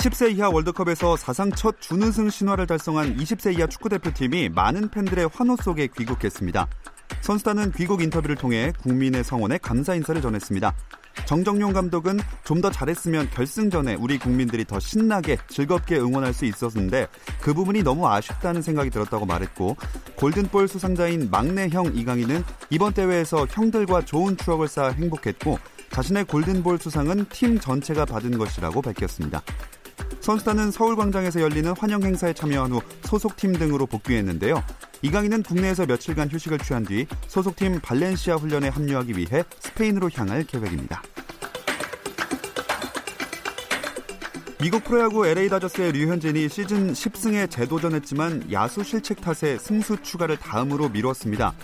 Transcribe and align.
20세 0.00 0.34
이하 0.34 0.48
월드컵에서 0.48 1.16
사상 1.18 1.52
첫 1.52 1.78
준우승 1.78 2.30
신화를 2.30 2.66
달성한 2.66 3.18
20세 3.18 3.58
이하 3.58 3.66
축구대표팀이 3.66 4.48
많은 4.48 4.88
팬들의 4.88 5.28
환호 5.30 5.56
속에 5.56 5.88
귀국했습니다. 5.88 6.66
선수단은 7.20 7.72
귀국 7.72 8.00
인터뷰를 8.00 8.34
통해 8.36 8.72
국민의 8.82 9.22
성원에 9.22 9.58
감사 9.58 9.94
인사를 9.94 10.22
전했습니다. 10.22 10.74
정정용 11.26 11.74
감독은 11.74 12.18
좀 12.44 12.62
더 12.62 12.70
잘했으면 12.70 13.28
결승전에 13.30 13.94
우리 13.94 14.18
국민들이 14.18 14.64
더 14.64 14.80
신나게 14.80 15.36
즐겁게 15.48 15.98
응원할 15.98 16.32
수 16.32 16.46
있었는데 16.46 17.06
그 17.42 17.52
부분이 17.52 17.82
너무 17.82 18.08
아쉽다는 18.08 18.62
생각이 18.62 18.88
들었다고 18.88 19.26
말했고 19.26 19.76
골든볼 20.16 20.68
수상자인 20.68 21.30
막내 21.30 21.68
형 21.68 21.86
이강인은 21.94 22.42
이번 22.70 22.94
대회에서 22.94 23.46
형들과 23.50 24.02
좋은 24.02 24.36
추억을 24.38 24.66
쌓아 24.66 24.88
행복했고 24.88 25.58
자신의 25.90 26.24
골든볼 26.24 26.78
수상은 26.78 27.26
팀 27.30 27.58
전체가 27.58 28.06
받은 28.06 28.38
것이라고 28.38 28.80
밝혔습니다. 28.80 29.42
선수단은 30.20 30.70
서울광장에서 30.70 31.40
열리는 31.40 31.72
환영 31.78 32.02
행사에 32.02 32.32
참여한 32.32 32.72
후 32.72 32.80
소속팀 33.04 33.54
등으로 33.54 33.86
복귀했는데요. 33.86 34.62
이강인은 35.02 35.42
국내에서 35.42 35.86
며칠간 35.86 36.30
휴식을 36.30 36.58
취한 36.58 36.84
뒤 36.84 37.06
소속팀 37.26 37.80
발렌시아 37.80 38.36
훈련에 38.36 38.68
합류하기 38.68 39.16
위해 39.16 39.44
스페인으로 39.60 40.10
향할 40.12 40.44
계획입니다. 40.44 41.02
미국 44.60 44.84
프로야구 44.84 45.26
LA 45.26 45.48
다저스의 45.48 45.92
류현진이 45.92 46.50
시즌 46.50 46.92
10승에 46.92 47.50
재도전했지만 47.50 48.52
야수 48.52 48.84
실책 48.84 49.22
탓에 49.22 49.56
승수 49.56 50.02
추가를 50.02 50.36
다음으로 50.36 50.90
미뤘습니다. 50.90 51.54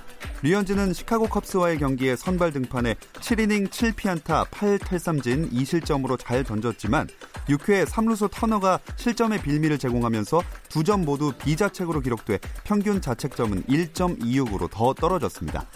류현진은 0.43 0.95
시카고 0.95 1.27
컵스와의 1.27 1.77
경기에 1.77 2.17
선발 2.17 2.53
등판해 2.53 2.95
7이닝 2.95 3.69
7피안타 3.69 4.49
8탈삼진 4.49 5.53
2실점으로 5.53 6.19
잘 6.19 6.43
던졌지만 6.43 7.09
6회 7.51 7.85
3루수 7.85 8.31
터너가 8.31 8.81
실점의 8.97 9.43
빌미를 9.43 9.79
제공하면서 9.79 10.41
두 10.71 10.83
점 10.83 11.05
모두 11.05 11.33
비자책으로 11.33 12.01
기록돼 12.01 12.39
평균 12.65 13.03
자책점은 13.03 13.65
1.26으로 13.65 14.71
더 14.71 14.95
떨어졌습니다. 14.95 15.67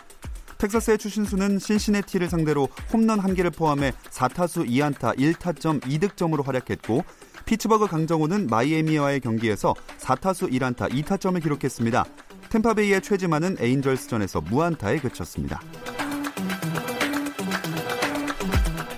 텍사스의 0.60 0.98
추신수는 0.98 1.58
신시내티를 1.58 2.28
상대로 2.28 2.68
홈런 2.92 3.18
1개를 3.20 3.54
포함해 3.54 3.92
4타수 4.10 4.68
2안타 4.68 5.16
1타점 5.16 5.80
2득점으로 5.80 6.44
활약했고 6.44 7.02
피츠버그 7.46 7.86
강정호는 7.86 8.46
마이애미와의 8.48 9.20
경기에서 9.20 9.74
4타수 9.98 10.52
1안타 10.52 10.92
2타점을 10.92 11.42
기록했습니다. 11.42 12.04
템파베이의 12.50 13.00
최지만은 13.00 13.56
에인절스전에서 13.58 14.42
무안타에 14.42 14.98
그쳤습니다. 14.98 15.62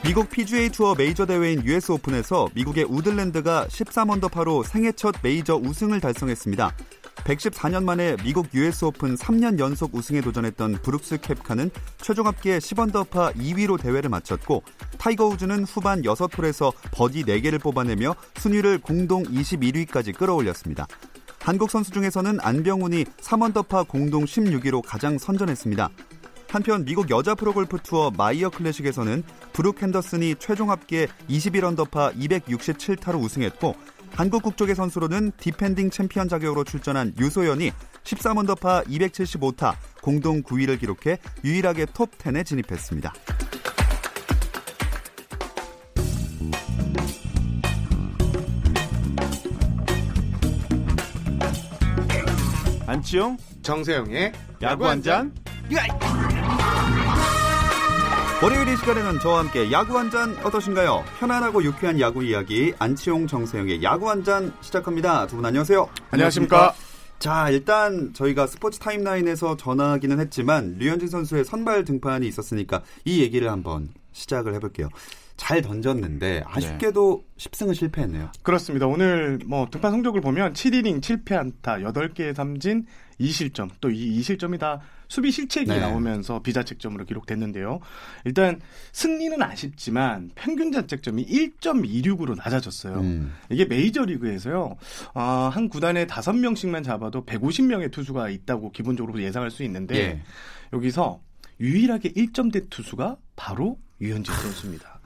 미국 0.05 0.31
PGA 0.31 0.69
투어 0.69 0.97
메이저 0.97 1.27
대회인 1.27 1.65
US 1.65 1.93
오픈에서 1.93 2.49
미국의 2.55 2.87
우들랜드가 2.89 3.69
13언더파로 3.69 4.67
생애 4.67 4.91
첫 4.91 5.15
메이저 5.23 5.55
우승을 5.55 6.01
달성했습니다. 6.01 6.75
114년 7.25 7.85
만에 7.85 8.17
미국 8.25 8.49
US 8.55 8.87
오픈 8.87 9.15
3년 9.15 9.59
연속 9.59 9.95
우승에 9.95 10.21
도전했던 10.21 10.79
브룩스 10.83 11.21
켑카는 11.21 11.71
최종 11.99 12.27
합계 12.27 12.59
10언더파 12.59 13.35
2위로 13.37 13.81
대회를 13.81 14.11
마쳤고 14.11 14.63
타이거 14.99 15.27
우즈는 15.27 15.65
후반 15.65 16.03
6홀에서 16.03 16.73
버디 16.93 17.25
4개를 17.25 17.61
뽑아내며 17.61 18.15
순위를 18.37 18.79
공동 18.79 19.23
21위까지 19.25 20.17
끌어올렸습니다. 20.17 20.87
한국 21.41 21.71
선수 21.71 21.91
중에서는 21.91 22.39
안병훈이 22.41 23.05
3언더파 23.05 23.89
공동 23.89 24.25
16위로 24.25 24.83
가장 24.85 25.19
선전했습니다. 25.19 25.91
한편 26.49 26.85
미국 26.85 27.11
여자 27.11 27.35
프로골프 27.35 27.79
투어 27.83 28.11
마이어 28.11 28.51
클래식에서는 28.51 29.23
브룩 29.55 29.83
핸더슨이 29.83 30.35
최종 30.39 30.71
합계 30.71 31.09
21언더파 31.29 32.15
267타로 32.15 33.23
우승했고 33.23 33.75
한국 34.15 34.43
국적의 34.43 34.75
선수로는 34.75 35.33
디펜딩 35.39 35.91
챔피언 35.91 36.29
자격으로 36.29 36.65
출전한 36.65 37.13
유소연이 37.19 37.73
13언더파 38.05 38.87
275타 38.87 39.75
공동 40.01 40.43
9위를 40.43 40.79
기록해 40.79 41.19
유일하게 41.45 41.87
톱 41.95 42.17
10에 42.19 42.45
진입했습니다. 42.45 43.13
안치용 52.87 53.39
정세영의 53.63 54.33
야구 54.61 54.87
한 54.87 55.03
잔. 55.03 55.33
월요일 58.43 58.69
이 58.69 58.77
시간에는 58.77 59.21
저와 59.21 59.41
함께 59.41 59.71
야구 59.71 59.97
한 59.99 60.11
잔 60.11 60.37
어떠신가요? 60.45 61.05
편안하고 61.21 61.63
유쾌한 61.63 62.01
야구 62.01 62.25
이야기 62.25 62.75
안치용 62.79 63.27
정세영의 63.29 63.83
야구 63.83 64.11
한 64.11 64.25
잔 64.25 64.53
시작합니다. 64.61 65.27
두 65.29 65.37
분 65.37 65.45
안녕하세요. 65.47 65.89
안녕하십니까. 66.11 66.75
자, 67.21 67.49
일단 67.51 68.13
저희가 68.13 68.49
스포츠 68.49 68.81
타임라인에서 68.81 69.57
전하기는 69.57 70.19
했지만 70.19 70.75
류현진 70.79 71.09
선수의 71.09 71.45
선발 71.45 71.85
등판이 71.85 72.27
있었으니까 72.27 72.83
이 73.05 73.21
얘기를 73.23 73.49
한번 73.51 73.89
시작을 74.13 74.55
해볼게요. 74.55 74.89
잘 75.43 75.61
던졌는데 75.61 76.45
아쉽게도 76.47 77.25
네. 77.37 77.45
10승을 77.45 77.75
실패했네요. 77.75 78.31
그렇습니다. 78.43 78.87
오늘 78.87 79.41
뭐 79.45 79.67
등판 79.69 79.91
성적을 79.91 80.21
보면 80.21 80.53
7이닝 80.53 81.01
7패 81.01 81.33
안타 81.37 81.79
8개의 81.79 82.33
삼진 82.33 82.87
2실점 83.21 83.71
또 83.81 83.91
이 83.91 84.21
2실점이 84.21 84.61
다 84.61 84.81
수비 85.09 85.33
실책이 85.33 85.67
네. 85.67 85.81
나오면서 85.81 86.43
비자책점으로 86.43 87.05
기록됐는데요. 87.07 87.81
일단 88.25 88.61
승리는 88.93 89.43
아쉽지만 89.43 90.31
평균 90.37 90.71
자책점이 90.71 91.27
1.26으로 91.27 92.37
낮아졌어요. 92.37 93.01
음. 93.01 93.35
이게 93.51 93.65
메이저리그에서요. 93.65 94.77
어, 95.15 95.21
한 95.53 95.69
구단에 95.69 96.07
5명씩만 96.07 96.85
잡아도 96.85 97.25
150명의 97.27 97.91
투수가 97.91 98.31
있다고 98.31 98.71
기본적으로 98.71 99.21
예상할 99.21 99.51
수 99.51 99.65
있는데 99.65 99.97
예. 99.97 100.23
여기서 100.73 101.21
유일하게 101.61 102.13
1점대 102.13 102.71
투수가 102.71 103.17
바로 103.35 103.77
유현진 104.01 104.33
선수입니다. 104.33 105.02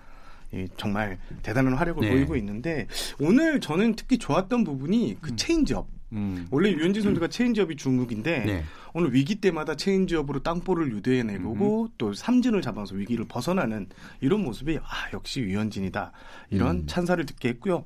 정말 0.76 1.18
대단한 1.42 1.74
활약을 1.74 2.02
네. 2.02 2.10
보이고 2.10 2.36
있는데 2.36 2.86
오늘 3.18 3.60
저는 3.60 3.94
특히 3.96 4.18
좋았던 4.18 4.64
부분이 4.64 5.18
그 5.20 5.30
음. 5.30 5.36
체인지업. 5.36 5.95
음. 6.12 6.47
원래 6.50 6.71
류현진 6.70 7.03
선수가 7.03 7.27
음. 7.27 7.31
체인지업이 7.31 7.77
주무기인데 7.76 8.44
네. 8.44 8.65
오늘 8.94 9.12
위기 9.12 9.37
때마다 9.37 9.75
체인지업으로 9.75 10.43
땅볼을 10.43 10.93
유도해내고 10.93 11.83
음. 11.83 11.89
또 11.99 12.15
삼진을 12.15 12.62
잡아서 12.62 12.94
위기를 12.94 13.27
벗어나는 13.27 13.89
이런 14.21 14.43
모습이 14.43 14.78
아 14.78 15.11
역시 15.12 15.41
류현진이다 15.41 16.12
이런 16.50 16.77
음. 16.77 16.87
찬사를 16.87 17.25
듣게 17.27 17.49
했고요. 17.50 17.84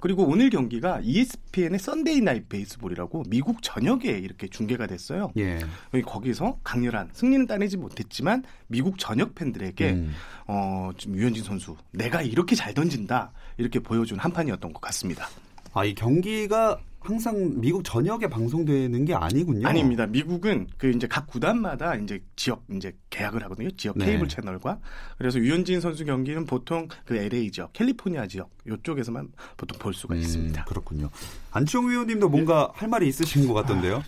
그리고 0.00 0.24
오늘 0.24 0.50
경기가 0.50 1.00
ESPN의 1.02 1.78
썬데이 1.78 2.20
나이트 2.20 2.46
베이스볼이라고 2.48 3.24
미국 3.28 3.62
전역에 3.62 4.18
이렇게 4.18 4.46
중계가 4.46 4.86
됐어요. 4.86 5.32
예. 5.38 5.60
거기서 6.04 6.58
강렬한 6.62 7.08
승리는 7.14 7.46
따내지 7.46 7.78
못했지만 7.78 8.44
미국 8.66 8.98
전역 8.98 9.34
팬들에게 9.34 9.92
음. 9.92 10.12
어, 10.46 10.90
지금 10.98 11.16
유현진 11.16 11.42
선수 11.42 11.76
내가 11.90 12.20
이렇게 12.20 12.54
잘 12.54 12.74
던진다 12.74 13.32
이렇게 13.56 13.80
보여준 13.80 14.18
한 14.18 14.30
판이었던 14.30 14.74
것 14.74 14.80
같습니다. 14.80 15.26
아, 15.72 15.86
이 15.86 15.94
경기가 15.94 16.78
항상 17.04 17.60
미국 17.60 17.82
전역에 17.82 18.28
방송되는 18.28 19.04
게 19.04 19.14
아니군요. 19.14 19.66
아닙니다. 19.66 20.06
미국은 20.06 20.68
그 20.78 20.90
이제 20.90 21.08
각 21.08 21.26
구단마다 21.26 21.96
이제 21.96 22.22
지역 22.36 22.64
이제 22.72 22.96
계약을 23.10 23.42
하거든요. 23.44 23.70
지역 23.72 23.98
네. 23.98 24.06
케이블 24.06 24.28
채널과. 24.28 24.78
그래서 25.18 25.38
유현진 25.40 25.80
선수 25.80 26.04
경기는 26.04 26.46
보통 26.46 26.86
그 27.04 27.16
LA 27.16 27.50
지역, 27.50 27.72
캘리포니아 27.72 28.26
지역 28.28 28.50
요쪽에서만 28.66 29.32
보통 29.56 29.78
볼 29.80 29.94
수가 29.94 30.14
음, 30.14 30.20
있습니다. 30.20 30.64
그렇군요. 30.64 31.10
안치홍 31.50 31.90
위원님도 31.90 32.28
뭔가 32.28 32.70
할 32.74 32.88
말이 32.88 33.08
있으신 33.08 33.48
것 33.48 33.54
같던데요. 33.54 33.96
아, 33.96 34.02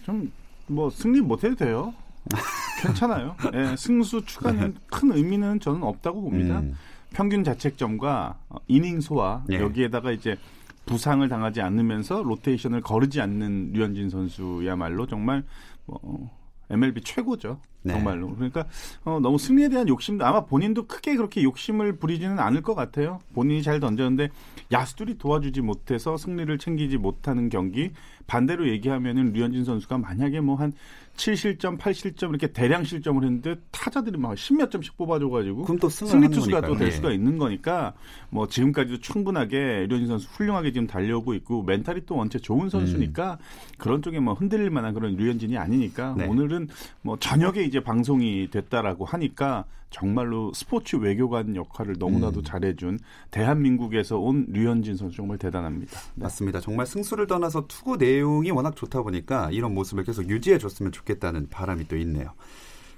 좀뭐 0.66 0.90
승리 0.90 1.20
못해도 1.20 1.56
돼요. 1.56 1.92
괜찮아요. 2.80 3.36
네, 3.52 3.76
승수 3.76 4.24
추가는 4.24 4.72
네. 4.72 4.80
큰 4.86 5.12
의미는 5.12 5.58
저는 5.58 5.82
없다고 5.82 6.22
봅니다. 6.22 6.60
음. 6.60 6.74
평균 7.12 7.44
자책점과 7.44 8.38
이닝 8.68 9.00
소화 9.00 9.42
네. 9.46 9.60
여기에다가 9.60 10.10
이제 10.10 10.36
부상을 10.86 11.26
당하지 11.28 11.60
않으면서 11.60 12.22
로테이션을 12.22 12.82
거르지 12.82 13.20
않는 13.20 13.72
류현진 13.72 14.10
선수야말로 14.10 15.06
정말 15.06 15.44
뭐 15.86 16.30
MLB 16.70 17.02
최고죠. 17.02 17.60
네. 17.82 17.92
정말로. 17.92 18.34
그러니까 18.34 18.66
어, 19.04 19.20
너무 19.20 19.38
승리에 19.38 19.68
대한 19.68 19.88
욕심도 19.88 20.24
아마 20.24 20.46
본인도 20.46 20.86
크게 20.86 21.16
그렇게 21.16 21.42
욕심을 21.42 21.98
부리지는 21.98 22.38
않을 22.38 22.62
것 22.62 22.74
같아요. 22.74 23.20
본인이 23.34 23.62
잘 23.62 23.78
던졌는데 23.78 24.30
야수들이 24.72 25.18
도와주지 25.18 25.60
못해서 25.60 26.16
승리를 26.16 26.56
챙기지 26.58 26.96
못하는 26.96 27.50
경기 27.50 27.92
반대로 28.26 28.68
얘기하면은 28.68 29.32
류현진 29.32 29.64
선수가 29.64 29.98
만약에 29.98 30.40
뭐 30.40 30.54
한 30.54 30.72
7실점, 31.16 31.78
8실점 31.78 32.30
이렇게 32.30 32.48
대량 32.48 32.82
실점을 32.84 33.22
했는데 33.22 33.56
타자들이 33.70 34.18
막 34.18 34.34
10몇 34.34 34.70
점씩 34.70 34.96
뽑아줘 34.96 35.28
가지고 35.28 35.62
그럼 35.62 35.78
또 35.78 35.88
승리 35.88 36.28
투수가 36.28 36.62
또 36.62 36.74
될 36.74 36.90
수가 36.90 37.12
있는 37.12 37.38
거니까 37.38 37.94
뭐 38.30 38.48
지금까지도 38.48 38.98
충분하게 38.98 39.86
류현진 39.88 40.08
선수 40.08 40.28
훌륭하게 40.32 40.72
지금 40.72 40.86
달려오고 40.88 41.34
있고 41.34 41.62
멘탈이 41.62 42.00
또 42.06 42.16
원체 42.16 42.38
좋은 42.38 42.68
선수니까 42.68 43.34
음. 43.34 43.74
그런 43.78 44.02
쪽에 44.02 44.18
뭐 44.18 44.34
흔들릴 44.34 44.70
만한 44.70 44.92
그런 44.92 45.14
류현진이 45.14 45.56
아니니까 45.56 46.14
네. 46.18 46.26
오늘은 46.26 46.68
뭐 47.02 47.16
저녁에 47.18 47.62
이제 47.62 47.78
방송이 47.80 48.50
됐다라고 48.50 49.04
하니까 49.04 49.66
정말로 49.90 50.52
스포츠 50.52 50.96
외교관 50.96 51.54
역할을 51.54 51.94
너무나도 52.00 52.40
음. 52.40 52.42
잘해준 52.42 52.98
대한민국에서 53.30 54.18
온 54.18 54.44
류현진 54.48 54.96
선수 54.96 55.16
정말 55.16 55.38
대단합니다. 55.38 55.92
네. 56.16 56.22
맞습니다. 56.24 56.58
정말 56.58 56.84
승수를 56.86 57.28
떠나서 57.28 57.68
투구 57.68 57.98
내 57.98 58.13
용이 58.20 58.50
워낙 58.50 58.76
좋다 58.76 59.02
보니까 59.02 59.50
이런 59.50 59.74
모습을 59.74 60.04
계속 60.04 60.28
유지해줬으면 60.28 60.92
좋겠다는 60.92 61.48
바람이 61.50 61.88
또 61.88 61.96
있네요. 61.98 62.32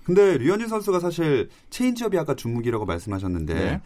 근데 0.04 0.38
류현진 0.38 0.68
선수가 0.68 1.00
사실 1.00 1.48
체인지업이 1.70 2.16
아까 2.16 2.36
주무기라고 2.36 2.86
말씀하셨는데 2.86 3.54
네. 3.54 3.80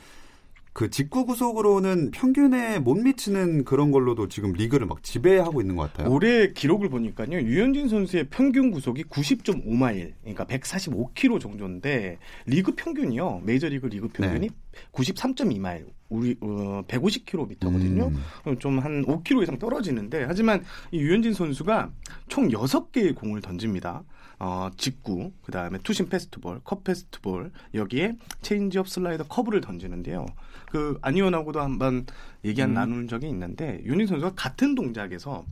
그 0.73 0.88
직구 0.88 1.27
구속으로는 1.27 2.12
평균에 2.12 2.79
못 2.79 2.94
미치는 2.94 3.65
그런 3.65 3.91
걸로도 3.91 4.29
지금 4.29 4.53
리그를 4.53 4.87
막 4.87 5.03
지배하고 5.03 5.61
있는 5.61 5.75
것 5.77 5.93
같아요. 5.93 6.12
올해 6.12 6.53
기록을 6.53 6.88
보니까요. 6.88 7.41
유현진 7.41 7.88
선수의 7.88 8.29
평균 8.31 8.71
구속이 8.71 9.05
90.5마일, 9.05 10.12
그러니까 10.21 10.44
145km 10.44 11.41
정도인데 11.41 12.19
리그 12.47 12.75
평균이요. 12.76 13.43
메이저리그 13.44 13.87
리그 13.87 14.09
평균이 14.09 14.49
네. 14.49 14.55
93.2마일. 14.93 15.87
우리 16.08 16.37
어, 16.40 16.82
150km거든요. 16.88 18.12
음. 18.46 18.58
좀 18.58 18.81
한 18.81 19.05
5km 19.05 19.44
이상 19.44 19.58
떨어지는데 19.58 20.25
하지만 20.26 20.64
이 20.90 20.99
류현진 20.99 21.35
선수가 21.34 21.90
총 22.28 22.49
6개의 22.49 23.14
공을 23.14 23.40
던집니다. 23.40 24.02
어, 24.40 24.70
직구, 24.76 25.32
그 25.43 25.52
다음에 25.52 25.78
투심 25.82 26.08
패스트볼, 26.08 26.62
컷 26.64 26.82
패스트볼, 26.84 27.52
여기에 27.75 28.17
체인지업 28.40 28.88
슬라이더 28.88 29.25
커브를 29.25 29.61
던지는데요. 29.61 30.25
그 30.70 30.99
안 31.02 31.11
위원하고도 31.11 31.61
한번 31.61 32.06
얘기 32.44 32.61
한 32.62 32.70
음. 32.70 32.75
나눈 32.75 33.08
적이 33.08 33.28
있는데 33.28 33.81
류현진 33.85 34.06
선수가 34.06 34.34
같은 34.34 34.75
동작에서 34.75 35.44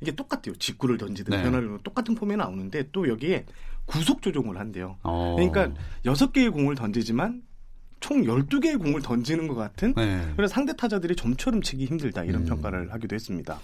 이게 0.00 0.10
똑같아요. 0.10 0.56
직구를 0.56 0.98
던지든 0.98 1.30
네. 1.36 1.42
변화구를 1.42 1.78
똑같은 1.84 2.16
폼에 2.16 2.34
나오는데 2.34 2.88
또 2.90 3.08
여기에 3.08 3.46
구속 3.86 4.20
조종을 4.20 4.58
한대요. 4.58 4.96
어. 5.04 5.36
그러니까 5.36 5.72
여섯 6.04 6.32
개의 6.32 6.50
공을 6.50 6.74
던지지만 6.74 7.42
총 8.02 8.24
12개의 8.24 8.78
공을 8.78 9.00
던지는 9.00 9.48
것 9.48 9.54
같은 9.54 9.94
네. 9.94 10.30
그래서 10.36 10.52
상대 10.52 10.74
타자들이 10.76 11.16
좀처럼 11.16 11.62
치기 11.62 11.86
힘들다 11.86 12.24
이런 12.24 12.42
음. 12.42 12.46
평가를 12.46 12.92
하기도 12.92 13.14
했습니다. 13.14 13.58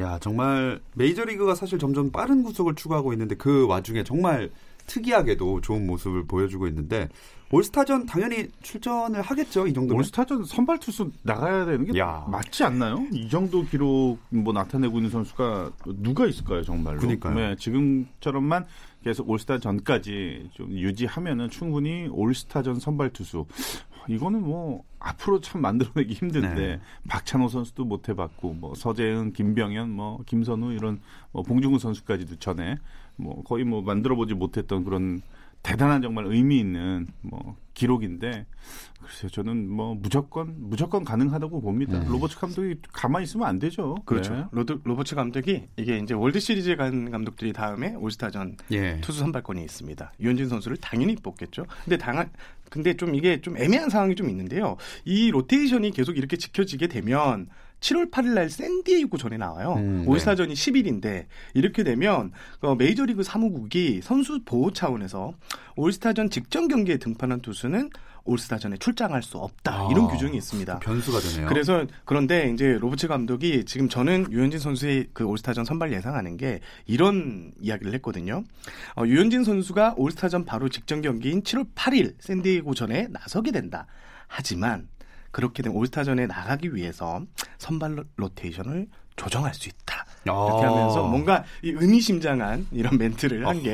야, 0.00 0.18
정말 0.20 0.80
메이저리그가 0.94 1.54
사실 1.54 1.78
점점 1.78 2.10
빠른 2.10 2.42
구속을 2.42 2.74
추구하고 2.74 3.12
있는데 3.12 3.34
그 3.34 3.66
와중에 3.66 4.04
정말 4.04 4.50
특이하게도 4.86 5.60
좋은 5.62 5.86
모습을 5.86 6.26
보여주고 6.26 6.68
있는데 6.68 7.08
올스타전 7.50 8.06
당연히 8.06 8.48
출전을 8.62 9.22
하겠죠. 9.22 9.66
이 9.66 9.72
정도면. 9.72 10.00
올스타전 10.00 10.44
선발 10.44 10.80
투수 10.80 11.10
나가야 11.22 11.64
되는 11.64 11.84
게 11.84 11.98
야. 11.98 12.26
맞지 12.28 12.64
않나요? 12.64 13.06
이 13.12 13.28
정도 13.28 13.64
기록 13.64 14.18
뭐 14.30 14.52
나타내고 14.52 14.98
있는 14.98 15.10
선수가 15.10 15.72
누가 15.98 16.26
있을까요, 16.26 16.62
정말로? 16.62 16.98
그러니까요. 16.98 17.34
네, 17.34 17.56
지금처럼만 17.56 18.66
계속 19.04 19.30
올스타 19.30 19.58
전까지 19.58 20.50
좀 20.54 20.72
유지하면은 20.72 21.48
충분히 21.50 22.08
올스타전 22.10 22.80
선발 22.80 23.10
투수 23.10 23.46
이거는 24.08 24.42
뭐 24.42 24.82
앞으로 24.98 25.40
참 25.40 25.60
만들어내기 25.60 26.14
힘든데 26.14 26.54
네. 26.54 26.80
박찬호 27.08 27.48
선수도 27.48 27.84
못 27.84 28.08
해봤고 28.08 28.54
뭐 28.54 28.74
서재은, 28.74 29.32
김병현, 29.32 29.90
뭐 29.90 30.20
김선우 30.26 30.72
이런 30.72 31.00
뭐 31.30 31.42
봉중근 31.42 31.78
선수까지도 31.78 32.36
전에 32.36 32.76
뭐 33.14 33.42
거의 33.44 33.64
뭐 33.64 33.82
만들어보지 33.82 34.34
못했던 34.34 34.84
그런 34.84 35.22
대단한 35.66 36.00
정말 36.00 36.26
의미 36.26 36.60
있는 36.60 37.08
뭐 37.22 37.56
기록인데 37.74 38.46
글쎄요 39.02 39.28
저는 39.30 39.68
뭐 39.68 39.96
무조건 39.96 40.54
무조건 40.56 41.04
가능하다고 41.04 41.60
봅니다. 41.60 41.98
네. 41.98 42.06
로버츠 42.08 42.38
감독이 42.38 42.76
가만히 42.92 43.24
있으면 43.24 43.48
안 43.48 43.58
되죠. 43.58 43.96
그렇죠. 44.04 44.34
네. 44.34 44.44
로드, 44.52 44.80
로버츠 44.84 45.16
감독이 45.16 45.66
이게 45.76 45.98
이제 45.98 46.14
월드 46.14 46.38
시리즈에 46.38 46.76
간 46.76 47.10
감독들이 47.10 47.52
다음에 47.52 47.96
올스타전 47.96 48.58
예. 48.70 49.00
투수 49.00 49.18
선발권이 49.18 49.60
있습니다. 49.64 50.12
류현진 50.20 50.48
선수를 50.48 50.76
당연히 50.76 51.16
뽑겠죠. 51.16 51.66
근데 51.84 51.96
당한 51.96 52.30
근데 52.70 52.94
좀 52.94 53.16
이게 53.16 53.40
좀 53.40 53.56
애매한 53.56 53.90
상황이 53.90 54.14
좀 54.14 54.30
있는데요. 54.30 54.76
이 55.04 55.32
로테이션이 55.32 55.90
계속 55.90 56.16
이렇게 56.16 56.36
지켜지게 56.36 56.86
되면 56.86 57.48
7월 57.80 58.10
8일 58.10 58.34
날 58.34 58.50
샌디에이고 58.50 59.16
전에 59.18 59.36
나와요. 59.36 59.74
음, 59.74 60.02
네. 60.02 60.08
올스타전이 60.08 60.54
10일인데 60.54 61.26
이렇게 61.54 61.84
되면 61.84 62.32
어, 62.60 62.74
메이저리그 62.74 63.22
사무국이 63.22 64.00
선수 64.02 64.40
보호 64.44 64.72
차원에서 64.72 65.34
올스타전 65.76 66.30
직전 66.30 66.68
경기에 66.68 66.96
등판한 66.98 67.40
투수는 67.40 67.90
올스타전에 68.24 68.76
출장할 68.78 69.22
수 69.22 69.38
없다 69.38 69.72
아, 69.72 69.88
이런 69.90 70.08
규정이 70.08 70.36
있습니다. 70.36 70.80
변수가 70.80 71.20
되네요. 71.20 71.48
그래서 71.48 71.86
그런데 72.04 72.50
이제 72.52 72.76
로버츠 72.80 73.06
감독이 73.06 73.64
지금 73.64 73.88
저는 73.88 74.32
류현진 74.32 74.58
선수의 74.58 75.06
그 75.12 75.24
올스타전 75.24 75.64
선발 75.64 75.92
예상하는 75.92 76.36
게 76.36 76.60
이런 76.86 77.52
이야기를 77.60 77.94
했거든요. 77.94 78.42
어, 78.96 79.04
유현진 79.06 79.44
선수가 79.44 79.94
올스타전 79.96 80.44
바로 80.44 80.68
직전 80.68 81.02
경기인 81.02 81.42
7월 81.42 81.66
8일 81.74 82.14
샌디에이고 82.18 82.74
전에 82.74 83.06
나서게 83.10 83.52
된다. 83.52 83.86
하지만 84.26 84.88
그렇게 85.36 85.62
된 85.62 85.70
올스타전에 85.74 86.26
나가기 86.28 86.74
위해서 86.74 87.20
선발 87.58 88.02
로테이션을 88.16 88.86
조정할 89.16 89.52
수 89.52 89.68
있다. 89.68 90.06
이렇게 90.24 90.64
아. 90.64 90.70
하면서 90.72 91.06
뭔가 91.06 91.44
이 91.62 91.74
의미심장한 91.76 92.68
이런 92.72 92.96
멘트를 92.96 93.46
한 93.46 93.60
게 93.60 93.70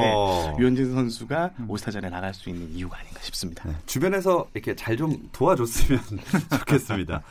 유현진 0.59 0.93
선수가 0.93 1.51
음. 1.61 1.71
올스타전에 1.71 2.11
나갈 2.11 2.35
수 2.35 2.51
있는 2.51 2.69
이유가 2.73 2.99
아닌가 2.99 3.21
싶습니다. 3.23 3.69
네. 3.69 3.77
주변에서 3.87 4.49
이렇게 4.55 4.75
잘 4.75 4.97
좀 4.97 5.29
도와줬으면 5.31 6.01
좋겠습니다. 6.59 7.23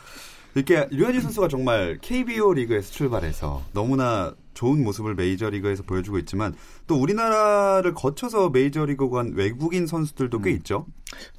이렇게 0.54 0.88
류현진 0.90 1.20
선수가 1.20 1.48
정말 1.48 1.98
KBO 2.00 2.54
리그에서 2.54 2.90
출발해서 2.90 3.62
너무나 3.74 4.34
좋은 4.54 4.82
모습을 4.82 5.14
메이저리그에서 5.14 5.82
보여주고 5.82 6.16
있지만 6.20 6.54
또 6.86 6.94
우리나라를 6.98 7.92
거쳐서 7.92 8.48
메이저리그 8.48 9.10
간 9.10 9.34
외국인 9.34 9.86
선수들도 9.86 10.38
꽤 10.40 10.52
음. 10.52 10.56
있죠. 10.56 10.86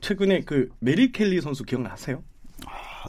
최근에 0.01 0.41
그 0.41 0.69
메리 0.77 1.11
켈리 1.11 1.41
선수 1.41 1.63
기억나세요? 1.63 2.21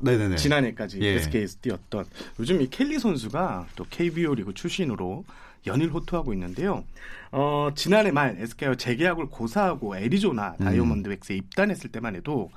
네네네. 0.02 0.37
지난해까지 0.37 1.00
예. 1.00 1.14
SK에서 1.14 1.58
뛰었던 1.61 2.04
요즘 2.40 2.61
이 2.61 2.68
켈리 2.68 2.99
선수가 2.99 3.66
또 3.76 3.84
KBO 3.90 4.34
리그 4.34 4.52
출신으로 4.54 5.25
연일 5.66 5.90
호투하고 5.90 6.32
있는데요. 6.34 6.84
어, 7.32 7.70
지난해 7.75 8.11
말 8.11 8.37
SK와 8.38 8.75
재계약을 8.75 9.26
고사하고 9.26 9.96
애리조나 9.96 10.56
음. 10.61 10.64
다이아몬드백스에 10.64 11.37
입단했을 11.37 11.90
때만 11.90 12.16
해도 12.16 12.50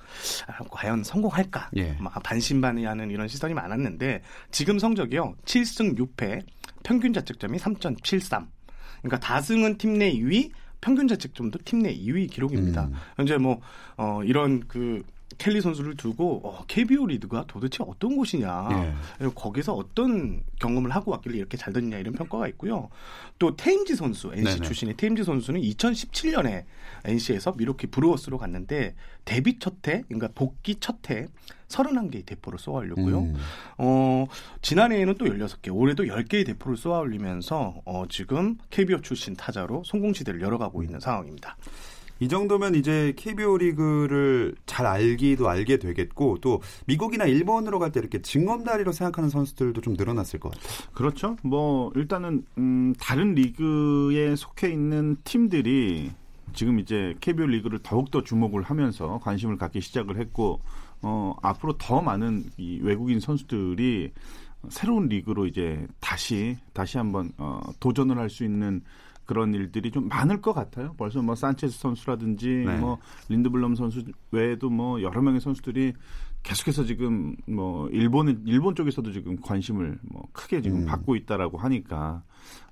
아, 0.48 0.64
과연 0.70 1.04
성공할까 1.04 1.70
예. 1.78 1.98
반신반의하는 2.24 3.10
이런 3.10 3.28
시선이 3.28 3.54
많았는데 3.54 4.22
지금 4.52 4.78
성적이요 4.78 5.36
7승 5.46 5.98
6패 5.98 6.44
평균 6.84 7.14
자책점이 7.14 7.58
3.73 7.60 8.48
그러니까 9.02 9.20
다승은 9.20 9.78
팀 9.78 9.98
내 9.98 10.12
2위 10.14 10.52
평균 10.82 11.08
자책점도 11.08 11.60
팀 11.66 11.80
내 11.82 11.96
2위 11.96 12.30
기록입니다. 12.30 12.86
음. 12.86 12.94
현재 13.16 13.38
뭐 13.38 13.62
어, 13.96 14.22
이런 14.24 14.68
그 14.68 15.02
켈리 15.38 15.62
선수를 15.62 15.96
두고 15.96 16.42
어, 16.44 16.66
KBO 16.68 17.06
리드가 17.08 17.46
도대체 17.48 17.84
어떤 17.88 18.16
곳이냐, 18.16 18.96
예. 19.22 19.28
거기서 19.34 19.74
어떤 19.74 20.44
경험을 20.60 20.92
하고 20.92 21.12
왔길래 21.12 21.38
이렇게 21.38 21.58
잘 21.58 21.74
던지냐 21.74 21.98
이런 21.98 22.14
평가가 22.14 22.48
있고요. 22.50 22.90
또 23.40 23.56
테임지 23.56 23.96
선수, 23.96 24.32
NC 24.34 24.44
네네. 24.44 24.62
출신의 24.62 24.98
테임지 24.98 25.24
선수는 25.24 25.62
2017년에 25.62 26.66
NC에서 27.06 27.54
미로키 27.58 27.88
브루어스로 27.88 28.38
갔는데 28.38 28.96
데뷔 29.26 29.60
첫 29.60 29.88
해, 29.88 30.04
그러니까 30.08 30.30
복귀 30.34 30.76
첫 30.76 31.10
해 31.10 31.28
31개의 31.68 32.26
대포를 32.26 32.60
쏘아 32.60 32.80
올렸고요. 32.80 33.20
음. 33.20 33.36
어, 33.78 34.26
지난해에는 34.62 35.16
또 35.16 35.26
16개, 35.26 35.74
올해도 35.74 36.06
10개의 36.06 36.46
대포를 36.46 36.78
쏘아 36.78 37.00
올리면서 37.00 37.82
어, 37.86 38.06
지금 38.10 38.58
KBO 38.70 39.02
출신 39.02 39.36
타자로 39.36 39.84
성공시대를 39.86 40.42
열어가고 40.42 40.84
있는 40.84 41.00
상황입니다. 41.00 41.58
이 42.20 42.28
정도면 42.28 42.76
이제 42.76 43.14
KBO 43.16 43.58
리그를 43.58 44.56
잘 44.66 44.86
알기도 44.86 45.50
알게 45.50 45.78
되겠고 45.78 46.38
또 46.42 46.62
미국이나 46.86 47.26
일본으로 47.26 47.80
갈 47.80 47.92
때 47.92 48.00
이렇게 48.00 48.22
징검다리로 48.22 48.92
생각하는 48.92 49.30
선수들도 49.30 49.80
좀 49.82 49.94
늘어났을 49.94 50.40
것 50.40 50.52
같아요. 50.52 50.90
그렇죠. 50.94 51.38
뭐 51.42 51.92
일단은 51.96 52.46
음, 52.58 52.94
다른 53.00 53.34
리그에 53.34 54.36
속해 54.36 54.70
있는 54.70 55.16
팀들이 55.24 56.12
지금 56.54 56.80
이제 56.80 57.16
KBO 57.22 57.46
리그를 57.48 57.80
더욱더 57.84 58.24
주목을 58.24 58.64
하면서 58.64 59.20
관심을 59.24 59.58
갖기 59.58 59.80
시작을 59.82 60.18
했고 60.18 60.60
어, 61.02 61.36
앞으로 61.42 61.78
더 61.78 62.02
많은 62.02 62.46
이 62.58 62.80
외국인 62.82 63.20
선수들이 63.20 64.12
새로운 64.70 65.08
리그로 65.08 65.46
이제 65.46 65.86
다시 66.00 66.58
다시 66.74 66.98
한번 66.98 67.32
어, 67.38 67.62
도전을 67.80 68.18
할 68.18 68.30
수 68.30 68.44
있는 68.44 68.82
그런 69.28 69.54
일들이 69.54 69.92
좀 69.92 70.08
많을 70.08 70.42
것 70.42 70.54
같아요. 70.54 70.96
벌써 70.98 71.22
뭐 71.22 71.36
산체스 71.36 71.78
선수라든지 71.78 72.64
네. 72.66 72.78
뭐 72.78 72.98
린드블럼 73.30 73.76
선수 73.76 74.04
외에도 74.32 74.70
뭐 74.70 75.02
여러 75.02 75.22
명의 75.22 75.42
선수들이 75.42 75.94
계속해서 76.44 76.86
지금 76.86 77.36
뭐 77.46 77.90
일본은 77.90 78.44
일본 78.46 78.74
쪽에서도 78.74 79.12
지금 79.12 79.36
관심을 79.42 80.00
뭐 80.02 80.28
크게 80.32 80.62
지금 80.62 80.80
음. 80.80 80.86
받고 80.86 81.18
있다라고 81.18 81.58
하니까 81.58 82.24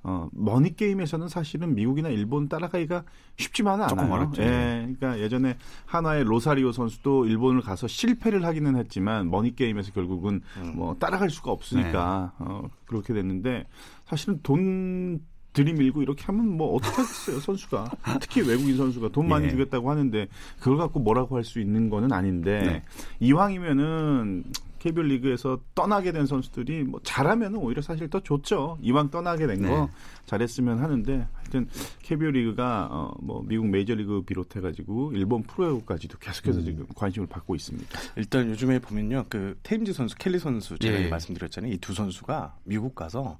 어 0.01 0.29
머니 0.31 0.77
게임에서는 0.77 1.27
사실은 1.27 1.75
미국이나 1.75 2.07
일본 2.07 2.47
따라가기가 2.47 3.03
쉽지만은 3.35 3.85
않아요. 3.89 4.13
어렵죠. 4.13 4.41
예. 4.43 4.87
그러니까 4.97 5.19
예전에 5.19 5.57
한화의 5.87 6.23
로사리오 6.23 6.71
선수도 6.71 7.25
일본을 7.25 7.61
가서 7.61 7.87
실패를 7.87 8.45
하기는 8.45 8.77
했지만 8.77 9.29
머니 9.29 9.55
게임에서 9.55 9.91
결국은 9.91 10.41
음. 10.57 10.73
뭐 10.75 10.95
따라갈 10.97 11.29
수가 11.29 11.51
없으니까 11.51 12.31
네. 12.39 12.45
어 12.47 12.69
그렇게 12.85 13.13
됐는데 13.13 13.65
사실은 14.05 14.39
돈 14.41 15.19
들이밀고 15.55 16.03
이렇게 16.03 16.23
하면 16.25 16.55
뭐 16.57 16.75
어떻게 16.75 16.95
하겠어요 16.97 17.39
선수가 17.39 17.91
특히 18.21 18.41
외국인 18.41 18.77
선수가 18.77 19.09
돈 19.09 19.27
많이 19.27 19.45
예. 19.45 19.49
주겠다고 19.49 19.89
하는데 19.89 20.27
그걸 20.59 20.77
갖고 20.77 20.99
뭐라고 20.99 21.35
할 21.37 21.45
수 21.45 21.59
있는 21.59 21.89
거는 21.89 22.11
아닌데 22.11 22.59
네. 22.61 22.83
이왕이면은 23.19 24.43
KBO 24.79 25.03
리그에서 25.03 25.59
떠나게 25.73 26.11
된 26.11 26.25
선수들이 26.27 26.83
뭐 26.83 26.99
잘하면은 27.03 27.57
오히려 27.57 27.81
사실 27.81 28.07
더 28.07 28.19
좋죠. 28.19 28.77
이왕 28.81 29.09
떠나게 29.09 29.47
된거 29.47 29.67
네. 29.67 29.87
잘했으면 30.27 30.77
하는데 30.79 31.27
하여튼 31.33 31.67
KBO 32.03 32.29
리그가 32.31 32.87
어 32.91 33.09
뭐 33.09 33.43
미국 33.47 33.67
메이저 33.67 33.95
리그 33.95 34.21
비롯해 34.21 34.61
가지고 34.61 35.11
일본 35.13 35.41
프로야구까지도 35.43 36.19
계속해서 36.19 36.59
음. 36.59 36.65
지금 36.65 36.85
관심을 36.95 37.27
받고 37.27 37.55
있습니다. 37.55 37.99
일단 38.15 38.47
요즘에 38.49 38.77
보면요. 38.79 39.25
그 39.29 39.57
테임즈 39.63 39.93
선수, 39.93 40.15
켈리 40.17 40.37
선수 40.39 40.77
제가 40.77 41.01
예. 41.01 41.09
말씀드렸잖아요. 41.09 41.71
이 41.73 41.77
두 41.77 41.93
선수가 41.93 42.55
미국 42.65 42.93
가서 42.95 43.37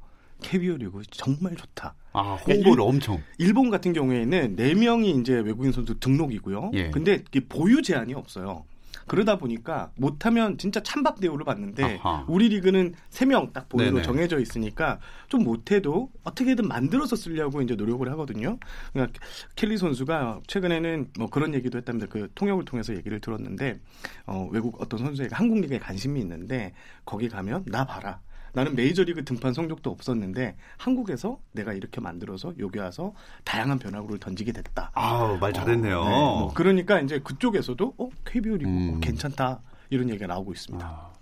리그 0.78 1.02
정말 1.12 1.56
좋다. 1.56 1.96
아, 2.14 2.36
홍보를 2.36 2.64
그러니까 2.64 2.70
일, 2.72 2.82
엄청. 2.82 3.24
일본 3.38 3.70
같은 3.70 3.94
경우에는 3.94 4.56
4명이 4.56 5.20
이제 5.22 5.34
외국인 5.34 5.72
선수 5.72 6.00
등록이고요. 6.00 6.72
예. 6.74 6.92
근데 6.92 7.24
보유 7.50 7.82
제한이 7.82 8.14
없어요. 8.14 8.66
그러다 9.08 9.38
보니까 9.38 9.92
못하면 9.96 10.58
진짜 10.58 10.82
찬밥 10.82 11.20
대우를 11.20 11.46
받는데 11.46 12.00
아하. 12.02 12.26
우리 12.28 12.50
리그는 12.50 12.96
3명 13.12 13.54
딱 13.54 13.70
보유로 13.70 13.92
네네. 13.92 14.02
정해져 14.02 14.40
있으니까 14.40 15.00
좀 15.28 15.44
못해도 15.44 16.10
어떻게든 16.24 16.68
만들어서 16.68 17.16
쓰려고 17.16 17.62
이제 17.62 17.76
노력을 17.76 18.10
하거든요. 18.12 18.58
그러니까 18.94 19.20
켈리 19.56 19.78
선수가 19.78 20.42
최근에는 20.48 21.12
뭐 21.20 21.30
그런 21.30 21.54
얘기도 21.54 21.78
했답니다. 21.78 22.08
그 22.10 22.30
통역을 22.36 22.66
통해서 22.66 22.96
얘기를 22.96 23.20
들었는데 23.20 23.80
어, 24.26 24.50
외국 24.52 24.82
어떤 24.82 25.00
선수에게 25.00 25.36
한국 25.36 25.60
리그에 25.62 25.78
관심이 25.80 26.20
있는데 26.22 26.74
거기 27.06 27.30
가면 27.30 27.66
나 27.68 27.86
봐라. 27.86 28.22
나는 28.56 28.76
메이저리그 28.76 29.26
등판 29.26 29.54
성적도 29.54 29.92
없었는데 29.92 30.56
한국에서 30.78 31.40
내가 31.52 31.74
이렇게 31.74 32.00
만들어서 32.02 32.54
여기 32.60 32.80
와서 32.80 33.14
다양한 33.44 33.80
변화구를 33.80 34.18
던지게 34.20 34.54
됐다. 34.54 34.92
아, 34.94 35.38
말 35.40 35.54
잘했네요. 35.54 36.00
어, 36.00 36.04
네. 36.04 36.10
뭐 36.10 36.54
그러니까 36.54 37.02
이제 37.02 37.20
그쪽에서도 37.20 37.94
어, 37.98 38.10
KBO 38.26 38.56
리그 38.56 38.70
음. 38.70 39.00
괜찮다 39.02 39.62
이런 39.90 40.10
얘기가 40.10 40.28
나오고 40.28 40.54
있습니다. 40.54 40.86
아, 40.86 41.14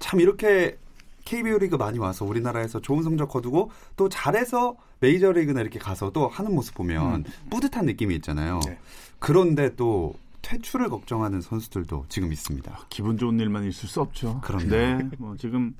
참 0.00 0.20
이렇게 0.20 0.76
KBO 1.24 1.58
리그 1.58 1.76
많이 1.76 1.98
와서 1.98 2.24
우리나라에서 2.24 2.80
좋은 2.80 3.02
성적 3.04 3.28
거두고 3.28 3.70
또 3.96 4.08
잘해서 4.08 4.76
메이저 4.98 5.30
리그나 5.30 5.60
이렇게 5.60 5.78
가서 5.78 6.10
또 6.10 6.28
하는 6.28 6.54
모습 6.54 6.74
보면 6.74 7.14
음. 7.14 7.24
뿌듯한 7.50 7.86
느낌이 7.86 8.16
있잖아요. 8.16 8.60
네. 8.66 8.78
그런데 9.20 9.74
또 9.76 10.14
퇴출을 10.42 10.88
걱정하는 10.88 11.40
선수들도 11.40 12.06
지금 12.08 12.32
있습니다. 12.32 12.86
기분 12.88 13.16
좋은 13.16 13.38
일만 13.38 13.64
있을 13.68 13.88
수 13.88 14.00
없죠. 14.00 14.40
그럼요. 14.40 14.68
네, 14.68 15.10
뭐 15.18 15.36
지금 15.36 15.74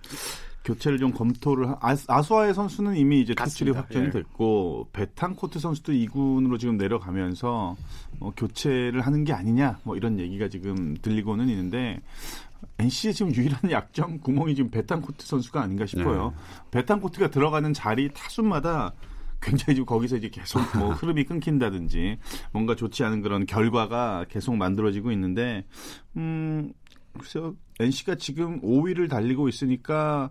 교체를 0.65 0.99
좀 0.99 1.13
검토를 1.13 1.69
아, 1.81 1.97
아수아의 2.07 2.55
선수는 2.55 2.97
이미 2.97 3.21
이제 3.21 3.35
퇴출이 3.35 3.71
확정이 3.71 4.07
예. 4.07 4.11
됐고 4.11 4.89
베탄코트 4.93 5.59
선수도 5.59 5.93
2군으로 5.93 6.59
지금 6.59 6.77
내려가면서 6.77 7.77
뭐 8.19 8.33
교체를 8.37 9.01
하는 9.01 9.25
게 9.25 9.33
아니냐 9.33 9.79
뭐 9.85 9.97
이런 9.97 10.19
얘기가 10.19 10.49
지금 10.49 10.97
들리고는 11.01 11.49
있는데 11.49 12.01
NC의 12.79 13.15
지금 13.15 13.35
유일한 13.35 13.59
약점 13.71 14.21
구멍이 14.21 14.55
지금 14.55 14.71
베탄코트 14.71 15.27
선수가 15.27 15.61
아닌가 15.63 15.87
싶어요. 15.87 16.35
네. 16.37 16.71
베탄코트가 16.73 17.31
들어가는 17.31 17.73
자리 17.73 18.11
타순마다 18.13 18.93
굉장히 19.41 19.77
지금 19.77 19.87
거기서 19.87 20.17
이제 20.17 20.29
계속 20.29 20.61
뭐 20.77 20.93
흐름이 20.95 21.25
끊긴다든지 21.25 22.19
뭔가 22.53 22.75
좋지 22.77 23.05
않은 23.05 23.23
그런 23.23 23.47
결과가 23.47 24.27
계속 24.29 24.57
만들어지고 24.57 25.13
있는데 25.13 25.65
음 26.17 26.73
글쎄요. 27.19 27.57
NC가 27.81 28.17
지금 28.17 28.61
5위를 28.61 29.09
달리고 29.09 29.49
있으니까 29.49 30.31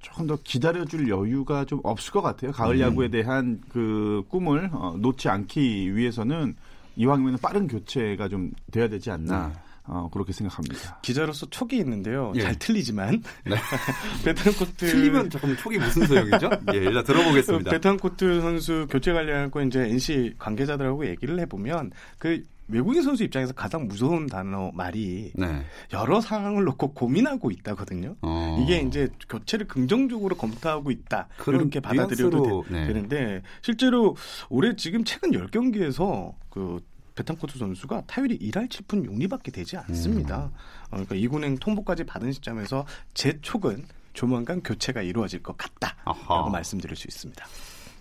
조금 0.00 0.26
더 0.26 0.36
기다려줄 0.42 1.08
여유가 1.08 1.64
좀 1.64 1.80
없을 1.82 2.12
것 2.12 2.22
같아요. 2.22 2.52
가을 2.52 2.76
음. 2.76 2.80
야구에 2.80 3.08
대한 3.08 3.60
그 3.68 4.24
꿈을 4.28 4.70
어, 4.72 4.96
놓지 4.98 5.28
않기 5.28 5.94
위해서는 5.94 6.54
이왕이면 6.96 7.38
빠른 7.38 7.66
교체가 7.68 8.28
좀 8.28 8.50
돼야 8.70 8.88
되지 8.88 9.10
않나. 9.10 9.48
네. 9.48 9.54
어, 9.88 10.08
그렇게 10.12 10.32
생각합니다. 10.32 10.98
기자로서 11.00 11.46
촉이 11.46 11.78
있는데요. 11.78 12.32
예. 12.34 12.40
잘 12.40 12.58
틀리지만. 12.58 13.22
네. 13.44 13.54
베탄코트. 14.24 14.86
틀리면 14.86 15.30
잠깐만 15.30 15.56
촉이 15.58 15.78
무슨 15.78 16.06
소용이죠? 16.06 16.50
예, 16.74 16.78
일단 16.78 17.04
들어보겠습니다. 17.04 17.70
베탄코트 17.70 18.40
선수 18.40 18.86
교체 18.90 19.12
관련하고 19.12 19.60
이제 19.62 19.82
NC 19.82 20.34
관계자들하고 20.38 21.06
얘기를 21.06 21.38
해보면 21.40 21.92
그 22.18 22.42
외국인 22.68 23.02
선수 23.02 23.22
입장에서 23.22 23.52
가장 23.52 23.86
무서운 23.86 24.26
단어 24.26 24.70
말이 24.72 25.32
네. 25.34 25.62
여러 25.92 26.20
상황을 26.20 26.64
놓고 26.64 26.94
고민하고 26.94 27.50
있다거든요. 27.50 28.16
어. 28.22 28.58
이게 28.62 28.80
이제 28.80 29.08
교체를 29.28 29.68
긍정적으로 29.68 30.36
검토하고 30.36 30.90
있다. 30.90 31.28
이렇게 31.46 31.80
받아들여도 31.80 32.64
되, 32.68 32.72
네. 32.72 32.86
되는데 32.86 33.42
실제로 33.62 34.16
올해 34.48 34.74
지금 34.74 35.04
최근 35.04 35.30
10경기에서 35.30 36.34
그 36.50 36.80
베탄코트 37.14 37.58
선수가 37.58 38.02
타율이 38.06 38.38
1할 38.38 38.68
7푼 38.68 39.08
6리밖에 39.08 39.52
되지 39.52 39.76
않습니다. 39.78 40.46
음. 40.46 40.50
어, 40.84 40.90
그러니까 40.90 41.14
이군행 41.14 41.56
통보까지 41.56 42.04
받은 42.04 42.32
시점에서 42.32 42.84
제 43.14 43.40
촉은 43.40 43.86
조만간 44.12 44.62
교체가 44.62 45.02
이루어질 45.02 45.42
것 45.42 45.56
같다라고 45.56 46.10
아하. 46.10 46.50
말씀드릴 46.50 46.96
수 46.96 47.06
있습니다. 47.06 47.46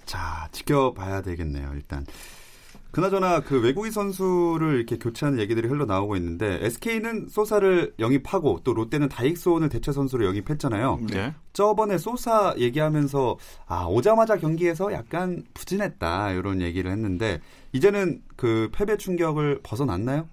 자, 0.06 0.48
지켜봐야 0.52 1.22
되겠네요. 1.22 1.72
일단 1.76 2.06
그나저나 2.96 3.42
그 3.42 3.60
외국인 3.60 3.92
선수를 3.92 4.78
이렇게 4.78 4.98
교체하는 4.98 5.38
얘기들이 5.40 5.68
흘러나오고 5.68 6.16
있는데 6.16 6.60
SK는 6.62 7.28
소사를 7.28 7.94
영입하고 8.00 8.62
또 8.64 8.74
롯데는 8.74 9.10
다익소원을 9.10 9.68
대체 9.68 9.92
선수로 9.92 10.26
영입했잖아요. 10.26 11.02
네. 11.10 11.34
저번에 11.52 11.98
소사 11.98 12.56
얘기하면서 12.58 13.38
아 13.66 13.84
오자마자 13.88 14.38
경기에서 14.38 14.94
약간 14.94 15.44
부진했다 15.54 16.32
이런 16.32 16.62
얘기를 16.62 16.90
했는데 16.90 17.42
이제는 17.74 18.22
그 18.38 18.70
패배 18.72 18.96
충격을 18.96 19.60
벗어났나요? 19.62 20.30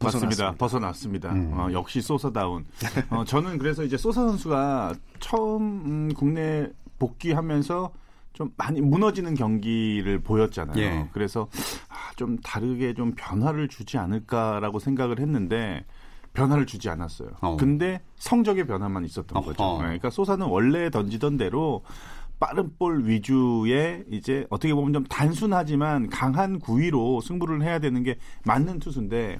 맞습니다. 0.00 0.52
벗어났습니다. 0.52 1.30
음. 1.32 1.52
어, 1.52 1.68
역시 1.72 2.00
소사다운. 2.00 2.64
어, 3.10 3.26
저는 3.26 3.58
그래서 3.58 3.84
이제 3.84 3.98
소사 3.98 4.22
선수가 4.22 4.94
처음 5.20 5.62
음, 5.84 6.14
국내 6.16 6.70
복귀하면서 6.98 7.92
좀 8.32 8.50
많이 8.56 8.80
무너지는 8.80 9.34
경기를 9.34 10.18
보였잖아요. 10.20 10.78
예. 10.78 11.08
그래서 11.12 11.48
아, 11.88 12.12
좀 12.16 12.38
다르게 12.38 12.94
좀 12.94 13.12
변화를 13.14 13.68
주지 13.68 13.98
않을까라고 13.98 14.78
생각을 14.78 15.20
했는데 15.20 15.84
변화를 16.32 16.64
주지 16.66 16.88
않았어요. 16.88 17.28
어. 17.42 17.56
근데 17.56 18.00
성적의 18.16 18.66
변화만 18.66 19.04
있었던 19.04 19.36
어허. 19.36 19.46
거죠. 19.46 19.72
네, 19.78 19.84
그러니까 19.84 20.10
소사는 20.10 20.44
원래 20.46 20.88
던지던 20.90 21.36
대로 21.36 21.82
빠른 22.40 22.72
볼 22.78 23.06
위주의 23.06 24.02
이제 24.10 24.46
어떻게 24.50 24.74
보면 24.74 24.92
좀 24.94 25.04
단순하지만 25.04 26.08
강한 26.08 26.58
구위로 26.58 27.20
승부를 27.20 27.62
해야 27.62 27.78
되는 27.78 28.02
게 28.02 28.16
맞는 28.44 28.78
투수인데 28.80 29.38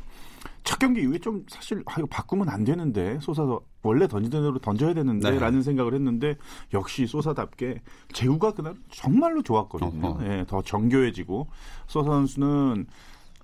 첫 0.65 0.79
경기 0.79 1.03
이후에 1.03 1.19
좀 1.19 1.45
사실 1.49 1.83
아 1.87 1.95
이거 1.99 2.07
바꾸면 2.07 2.49
안 2.49 2.65
되는데 2.65 3.19
소사서 3.21 3.61
원래 3.83 4.07
던지던 4.07 4.43
대로 4.43 4.59
던져야 4.59 4.95
되는데라는 4.95 5.59
네. 5.59 5.63
생각을 5.63 5.95
했는데 5.95 6.37
역시 6.73 7.07
소사답게 7.07 7.83
제구가 8.13 8.53
그날 8.53 8.75
정말로 8.91 9.43
좋았거든요. 9.43 10.19
예, 10.23 10.45
더 10.47 10.63
정교해지고 10.63 11.49
소사 11.87 12.11
선수는 12.11 12.87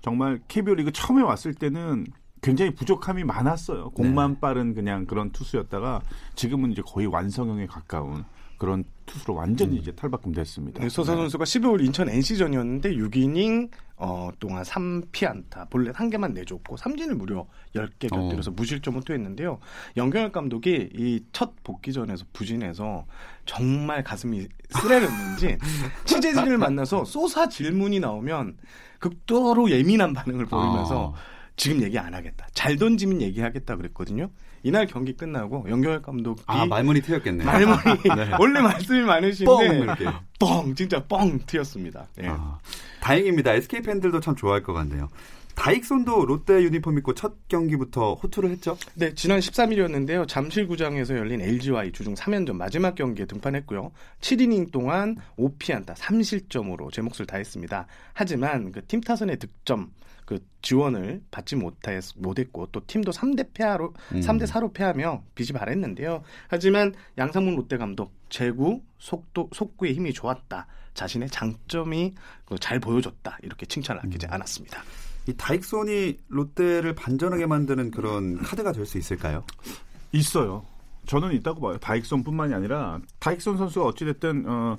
정말 0.01 0.39
KBO 0.47 0.75
리그 0.75 0.91
처음에 0.91 1.21
왔을 1.21 1.53
때는 1.53 2.05
굉장히 2.41 2.73
부족함이 2.73 3.25
많았어요. 3.25 3.89
공만 3.89 4.35
네. 4.35 4.39
빠른 4.39 4.73
그냥 4.73 5.05
그런 5.05 5.31
투수였다가 5.31 6.01
지금은 6.35 6.71
이제 6.71 6.81
거의 6.85 7.07
완성형에 7.07 7.67
가까운 7.67 8.23
그런 8.59 8.83
투수로 9.07 9.33
완전히 9.33 9.77
음. 9.77 9.81
이제 9.81 9.91
탈바꿈됐습니다. 9.93 10.83
네, 10.83 10.89
소사 10.89 11.13
네. 11.13 11.17
선수가 11.21 11.43
12월 11.45 11.83
인천 11.83 12.09
NC전이었는데 12.09 12.91
6이닝 12.93 13.71
어, 13.95 14.29
동안 14.39 14.63
3피안타, 14.63 15.69
볼넷 15.69 15.99
한 15.99 16.09
개만 16.09 16.33
내줬고 16.33 16.77
삼진을 16.77 17.15
무려 17.15 17.47
10개 17.75 18.09
곁들여서 18.09 18.51
어. 18.51 18.53
무실점을 18.55 19.01
투했는데요. 19.01 19.59
영경혁 19.97 20.31
감독이 20.33 20.89
이 20.93 21.23
첫 21.31 21.51
복귀전에서 21.63 22.25
부진해서 22.33 23.05
정말 23.45 24.03
가슴이 24.03 24.47
쓰레렸는지 24.69 25.57
취재진을 26.05 26.57
만나서 26.57 27.05
소사 27.05 27.47
질문이 27.47 27.99
나오면 28.01 28.57
극도로 28.99 29.71
예민한 29.71 30.13
반응을 30.13 30.45
보이면서 30.47 30.99
어. 31.07 31.13
지금 31.59 31.83
얘기 31.83 31.99
안 31.99 32.13
하겠다. 32.13 32.47
잘 32.53 32.77
던지면 32.77 33.21
얘기하겠다 33.21 33.75
그랬거든요. 33.75 34.29
이날 34.63 34.87
경기 34.87 35.13
끝나고 35.13 35.65
연결 35.69 36.01
감독이 36.01 36.41
아 36.45 36.65
말문이 36.65 37.01
트였겠네요. 37.01 37.45
말문이 37.45 37.77
네. 38.15 38.31
원래 38.39 38.61
말씀이 38.61 39.01
많으신데 39.01 39.85
뻥, 39.85 39.95
뻥 40.39 40.75
진짜 40.75 41.03
뻥 41.05 41.37
트였습니다. 41.45 42.07
네. 42.15 42.27
아, 42.29 42.57
다행입니다. 43.01 43.53
SK 43.53 43.81
팬들도 43.81 44.19
참 44.21 44.35
좋아할 44.35 44.63
것 44.63 44.71
같네요. 44.73 45.09
다익손도 45.55 46.25
롯데 46.25 46.63
유니폼 46.63 46.97
입고 46.99 47.13
첫 47.15 47.33
경기부터 47.49 48.13
호투를 48.13 48.49
했죠? 48.51 48.77
네, 48.95 49.13
지난 49.13 49.39
13일이었는데요. 49.39 50.25
잠실구장에서 50.25 51.17
열린 51.17 51.41
LG와의 51.41 51.91
주중 51.91 52.13
3연전 52.13 52.55
마지막 52.55 52.95
경기에 52.95 53.25
등판했고요. 53.25 53.91
7이닝 54.21 54.71
동안 54.71 55.17
5피안타 55.37 55.95
3실점으로 55.95 56.93
제 56.93 57.01
몫을 57.01 57.25
다했습니다. 57.27 57.87
하지만 58.13 58.71
그 58.71 58.81
팀 58.87 59.01
타선의 59.01 59.37
득점 59.37 59.91
그 60.29 60.37
지원을 60.61 61.23
받지 61.31 61.55
못했, 61.55 62.03
못했고 62.15 62.67
또 62.71 62.85
팀도 62.85 63.09
3대 63.09 63.51
패하로 63.51 63.95
음. 64.11 64.19
3대 64.19 64.45
4로 64.45 64.71
패하며 64.71 65.23
빚이 65.33 65.53
발했는데요. 65.53 66.21
하지만 66.47 66.93
양상문 67.17 67.55
롯데 67.55 67.77
감독 67.77 68.13
제구 68.29 68.79
속도 68.99 69.49
속구의 69.51 69.95
힘이 69.95 70.13
좋았다. 70.13 70.67
자신의 70.93 71.29
장점이 71.29 72.13
그잘 72.45 72.79
보여줬다. 72.79 73.39
이렇게 73.41 73.65
칭찬을 73.65 74.01
아끼지 74.05 74.27
음. 74.27 74.33
않았습니다. 74.33 74.83
이 75.25 75.33
다익손이 75.33 76.19
롯데를 76.27 76.93
반전하게 76.93 77.47
만드는 77.47 77.89
그런 77.89 78.37
카드가 78.37 78.71
될 78.71 78.85
수 78.85 78.99
있을까요? 78.99 79.43
있어요. 80.11 80.63
저는 81.07 81.33
있다고 81.37 81.59
봐요. 81.59 81.79
다익손뿐만이 81.79 82.53
아니라 82.53 82.99
다익손 83.17 83.57
선수가 83.57 83.83
어찌됐든 83.83 84.45
어, 84.47 84.77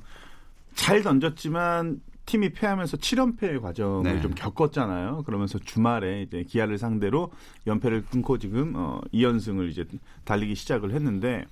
잘 0.77 1.03
던졌지만 1.03 2.01
팀이 2.31 2.51
패하면서 2.51 2.97
7연패의 2.99 3.61
과정을 3.61 4.03
네. 4.05 4.21
좀 4.21 4.33
겪었잖아요. 4.33 5.25
그러면서 5.27 5.59
주말에 5.59 6.23
이제 6.23 6.45
기아를 6.45 6.79
상대로 6.79 7.33
연패를 7.67 8.05
끊고 8.05 8.39
지금 8.39 8.75
어 8.77 9.01
2연승을 9.13 9.69
이제 9.69 9.85
달리기 10.25 10.55
시작을 10.55 10.93
했는데 10.93 11.45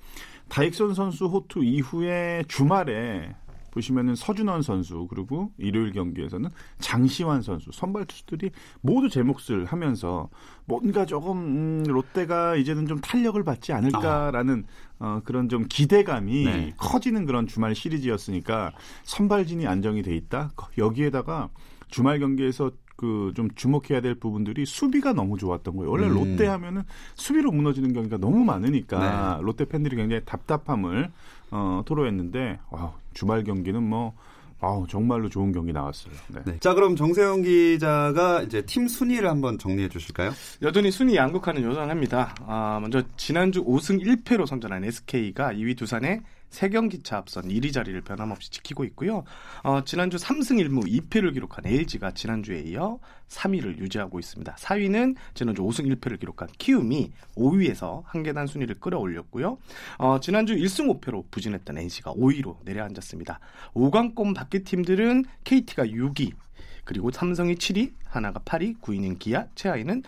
다익손 0.48 0.94
선수 0.94 1.26
호투 1.26 1.64
이후에 1.64 2.44
주말에 2.46 3.34
보시면은 3.78 4.14
서준원 4.16 4.62
선수 4.62 5.06
그리고 5.08 5.52
일요일 5.56 5.92
경기에서는 5.92 6.50
장시환 6.80 7.42
선수 7.42 7.70
선발 7.72 8.06
투수들이 8.06 8.50
모두 8.80 9.08
제 9.08 9.22
몫을 9.22 9.64
하면서 9.66 10.28
뭔가 10.64 11.06
조금 11.06 11.38
음, 11.38 11.84
롯데가 11.86 12.56
이제는 12.56 12.86
좀 12.86 13.00
탄력을 13.00 13.42
받지 13.44 13.72
않을까라는 13.72 14.64
아. 14.98 15.06
어, 15.06 15.22
그런 15.24 15.48
좀 15.48 15.66
기대감이 15.68 16.44
네. 16.44 16.74
커지는 16.76 17.24
그런 17.24 17.46
주말 17.46 17.76
시리즈였으니까 17.76 18.72
선발진이 19.04 19.66
안정이 19.66 20.02
돼 20.02 20.16
있다 20.16 20.50
여기에다가 20.76 21.50
주말 21.88 22.18
경기에서 22.18 22.72
그좀 22.98 23.48
주목해야 23.54 24.00
될 24.00 24.16
부분들이 24.16 24.66
수비가 24.66 25.12
너무 25.12 25.38
좋았던 25.38 25.76
거예요. 25.76 25.88
원래 25.88 26.08
음. 26.08 26.14
롯데 26.14 26.46
하면은 26.48 26.82
수비로 27.14 27.52
무너지는 27.52 27.92
경기가 27.92 28.18
너무 28.18 28.44
많으니까 28.44 29.36
네. 29.36 29.42
롯데 29.44 29.64
팬들이 29.66 29.94
굉장히 29.94 30.24
답답함을 30.24 31.12
어, 31.50 31.82
토로했는데 31.84 32.58
와, 32.70 32.92
주말 33.14 33.44
경기는 33.44 33.82
뭐 33.82 34.14
아, 34.60 34.84
정말로 34.88 35.28
좋은 35.28 35.52
경기 35.52 35.72
나왔어요. 35.72 36.12
네. 36.28 36.40
네. 36.44 36.58
자, 36.58 36.74
그럼 36.74 36.96
정세영 36.96 37.42
기자가 37.42 38.42
이제 38.42 38.62
팀 38.62 38.88
순위를 38.88 39.28
한번 39.28 39.56
정리해 39.56 39.88
주실까요? 39.88 40.32
여전히 40.62 40.90
순위 40.90 41.14
양극화는 41.14 41.62
여전합니다. 41.62 42.34
아, 42.46 42.78
먼저 42.80 43.02
지난주 43.16 43.64
5승 43.64 44.02
1패로 44.02 44.46
선전한 44.46 44.84
SK가 44.84 45.52
2위 45.52 45.76
두산에 45.76 46.22
3경기 46.50 47.04
차 47.04 47.18
앞선 47.18 47.44
1위 47.44 47.72
자리를 47.72 48.00
변함없이 48.02 48.50
지키고 48.50 48.84
있고요. 48.84 49.24
어, 49.62 49.84
지난주 49.84 50.16
3승 50.16 50.64
1무 50.66 50.86
2패를 50.86 51.34
기록한 51.34 51.66
LG가 51.66 52.12
지난주에 52.12 52.60
이어 52.60 52.98
3위를 53.28 53.78
유지하고 53.78 54.18
있습니다. 54.18 54.54
4위는 54.54 55.16
지난주 55.34 55.62
5승 55.62 55.94
1패를 55.94 56.18
기록한 56.18 56.48
키움이 56.58 57.12
5위에서 57.36 58.02
한 58.06 58.22
계단 58.22 58.46
순위를 58.46 58.76
끌어올렸고요. 58.76 59.58
어, 59.98 60.20
지난주 60.20 60.54
1승 60.54 61.00
5패로 61.00 61.30
부진했던 61.30 61.78
NC가 61.78 62.12
5위로 62.12 62.56
내려앉았습니다. 62.64 63.40
5강권 63.74 64.34
밖의 64.34 64.64
팀들은 64.64 65.24
KT가 65.44 65.84
6위, 65.84 66.32
그리고 66.84 67.10
삼성이 67.10 67.54
7위, 67.54 67.92
하나가 68.06 68.40
8위, 68.40 68.80
9위는 68.80 69.18
기아, 69.18 69.46
최하위는 69.54 70.02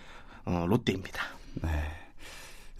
어, 0.46 0.64
롯데입니다. 0.66 1.22
네. 1.62 1.99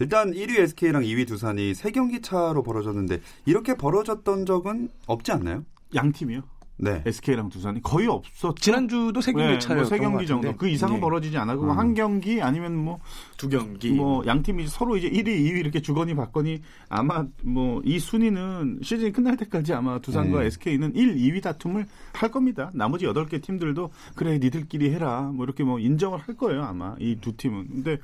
일단 0.01 0.31
1위 0.33 0.59
SK랑 0.59 1.03
2위 1.03 1.27
두산이 1.27 1.73
3경기 1.73 2.23
차로 2.23 2.63
벌어졌는데 2.63 3.19
이렇게 3.45 3.75
벌어졌던 3.75 4.45
적은 4.45 4.89
없지 5.07 5.31
않나요? 5.31 5.63
양 5.95 6.11
팀이요? 6.11 6.41
네. 6.83 7.03
SK랑 7.05 7.49
두산이 7.49 7.83
거의 7.83 8.07
없었 8.07 8.55
지난주도 8.55 9.21
세 9.21 9.33
경기 9.33 9.49
네, 9.53 9.59
차였던 9.59 9.77
뭐세 9.77 9.97
경기 9.99 10.25
정도. 10.25 10.55
그 10.57 10.67
이상은 10.67 10.95
네. 10.95 10.99
벌어지지 11.01 11.37
않았고 11.37 11.63
음. 11.65 11.77
한 11.77 11.93
경기 11.93 12.41
아니면 12.41 12.75
뭐 12.75 12.99
두 13.37 13.49
경기. 13.49 13.91
뭐 13.91 14.23
양 14.25 14.41
팀이 14.41 14.65
서로 14.67 14.97
이제 14.97 15.07
1위, 15.09 15.25
2위 15.27 15.59
이렇게 15.59 15.79
주거니 15.81 16.15
받거니 16.15 16.61
아마 16.89 17.25
뭐 17.43 17.81
이 17.85 17.99
순위는 17.99 18.79
시즌이 18.81 19.11
끝날 19.11 19.37
때까지 19.37 19.73
아마 19.73 19.99
두산과 19.99 20.39
네. 20.39 20.45
SK는 20.47 20.95
1, 20.95 21.15
2위 21.17 21.43
다툼을 21.43 21.85
할 22.13 22.31
겁니다. 22.31 22.71
나머지 22.73 23.05
8개 23.05 23.43
팀들도 23.43 23.91
그래 24.15 24.39
니들끼리 24.39 24.91
해라. 24.91 25.31
뭐 25.35 25.45
이렇게 25.45 25.63
뭐 25.63 25.77
인정을 25.79 26.17
할 26.19 26.35
거예요, 26.35 26.63
아마 26.63 26.95
이 26.99 27.15
두 27.21 27.35
팀은. 27.37 27.67
근데 27.67 27.97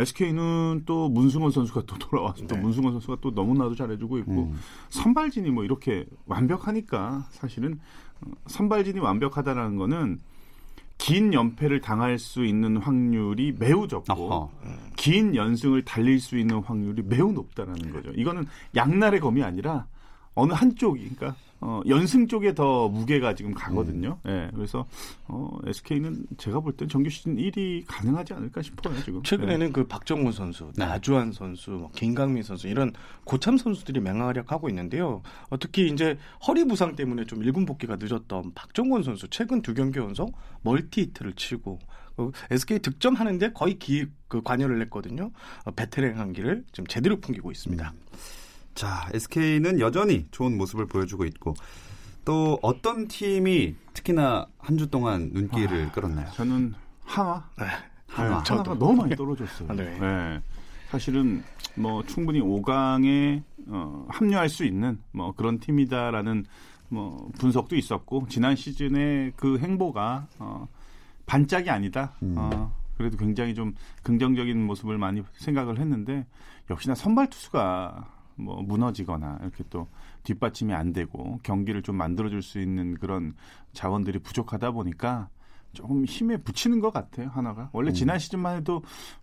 SK는 0.00 0.82
또 0.86 1.08
문승원 1.08 1.50
선수가 1.50 1.82
또 1.86 1.98
돌아와서 1.98 2.40
네. 2.40 2.46
또 2.46 2.56
문승원 2.56 2.92
선수가 2.94 3.18
또 3.20 3.30
너무나도 3.30 3.74
잘해주고 3.74 4.18
있고 4.18 4.44
음. 4.44 4.58
선발진이 4.88 5.50
뭐 5.50 5.64
이렇게 5.64 6.06
완벽하니까 6.26 7.26
사실은 7.30 7.80
선발진이 8.46 9.00
완벽하다라는 9.00 9.76
거는 9.76 10.20
긴 10.98 11.32
연패를 11.32 11.80
당할 11.80 12.18
수 12.18 12.44
있는 12.44 12.76
확률이 12.76 13.54
매우 13.58 13.88
적고 13.88 14.12
어허. 14.12 14.50
긴 14.96 15.34
연승을 15.34 15.82
달릴 15.84 16.20
수 16.20 16.36
있는 16.36 16.58
확률이 16.58 17.02
매우 17.02 17.32
높다라는 17.32 17.92
거죠. 17.92 18.10
이거는 18.10 18.46
양날의 18.76 19.20
검이 19.20 19.42
아니라 19.42 19.86
어느 20.34 20.52
한쪽이 20.52 21.02
그러니까 21.16 21.36
어, 21.62 21.82
연승 21.88 22.26
쪽에 22.26 22.54
더 22.54 22.88
무게가 22.88 23.34
지금 23.34 23.52
가거든요. 23.52 24.18
음. 24.24 24.30
예. 24.30 24.50
그래서 24.54 24.86
어, 25.28 25.58
SK는 25.66 26.24
제가 26.38 26.60
볼 26.60 26.72
땐 26.74 26.88
정규 26.88 27.10
시즌 27.10 27.36
1위 27.36 27.84
가능하지 27.86 28.32
않을까 28.32 28.62
싶어요, 28.62 28.96
지금. 29.04 29.22
최근에는 29.22 29.66
예. 29.66 29.70
그 29.70 29.86
박정훈 29.86 30.32
선수, 30.32 30.72
네. 30.76 30.86
나주환 30.86 31.32
선수, 31.32 31.72
뭐 31.72 31.90
김강민 31.94 32.42
선수 32.44 32.66
이런 32.66 32.92
고참 33.24 33.58
선수들이 33.58 34.00
맹활약하고 34.00 34.70
있는데요. 34.70 35.20
어, 35.50 35.58
특히 35.58 35.88
이제 35.88 36.16
허리 36.46 36.64
부상 36.64 36.96
때문에 36.96 37.26
좀 37.26 37.40
1군 37.40 37.66
복귀가 37.66 37.96
늦었던 38.00 38.52
박정훈 38.54 39.02
선수 39.02 39.28
최근 39.28 39.60
두 39.60 39.74
경기 39.74 39.98
연속 39.98 40.34
멀티 40.62 41.02
히트를 41.02 41.34
치고 41.34 41.78
어, 42.16 42.30
SK 42.50 42.78
득점하는데 42.78 43.52
거의 43.52 43.78
기, 43.78 44.06
그 44.28 44.40
관여를 44.40 44.80
했거든요. 44.82 45.30
어, 45.66 45.70
베테랑 45.72 46.18
한기를 46.18 46.64
지금 46.72 46.86
제대로 46.86 47.20
풍기고 47.20 47.50
있습니다. 47.50 47.92
음. 47.94 48.00
자, 48.80 49.06
SK는 49.12 49.78
여전히 49.78 50.26
좋은 50.30 50.56
모습을 50.56 50.86
보여주고 50.86 51.26
있고 51.26 51.52
또 52.24 52.58
어떤 52.62 53.08
팀이 53.08 53.74
특히나 53.92 54.46
한 54.56 54.78
주 54.78 54.86
동안 54.86 55.28
눈길을 55.34 55.88
아, 55.88 55.92
끌었나요? 55.92 56.30
저는 56.32 56.72
하나. 57.04 57.44
네. 57.58 57.66
하나. 58.06 58.42
네, 58.42 58.48
하나가 58.48 58.74
너무 58.78 58.94
많이 59.02 59.14
떨어졌어요. 59.14 59.68
아, 59.68 59.74
네. 59.74 59.98
네. 59.98 60.40
사실은 60.88 61.44
뭐 61.74 62.02
충분히 62.06 62.40
5강에 62.40 63.42
어, 63.66 64.06
합류할 64.08 64.48
수 64.48 64.64
있는 64.64 64.98
뭐 65.12 65.32
그런 65.32 65.58
팀이다라는 65.58 66.46
뭐 66.88 67.28
분석도 67.38 67.76
있었고 67.76 68.28
지난 68.30 68.56
시즌의 68.56 69.34
그 69.36 69.58
행보가 69.58 70.26
어, 70.38 70.66
반짝이 71.26 71.68
아니다. 71.68 72.14
음. 72.22 72.34
어, 72.38 72.72
그래도 72.96 73.18
굉장히 73.18 73.54
좀 73.54 73.74
긍정적인 74.04 74.58
모습을 74.64 74.96
많이 74.96 75.22
생각을 75.34 75.78
했는데 75.78 76.24
역시나 76.70 76.94
선발 76.94 77.28
투수가 77.28 78.19
뭐 78.40 78.62
무너지거나 78.62 79.38
이렇게 79.42 79.64
또 79.70 79.88
뒷받침이 80.24 80.72
안 80.74 80.92
되고 80.92 81.38
경기를 81.42 81.82
좀 81.82 81.96
만들어줄 81.96 82.42
수 82.42 82.60
있는 82.60 82.94
그런 82.94 83.34
자원들이 83.72 84.18
부족하다 84.20 84.72
보니까 84.72 85.28
조금 85.72 86.04
힘에 86.04 86.36
붙이는 86.36 86.80
것 86.80 86.92
같아요 86.92 87.28
하나가 87.32 87.70
원래 87.72 87.90
음. 87.90 87.94
지난 87.94 88.18
시즌만 88.18 88.56
해도 88.56 88.82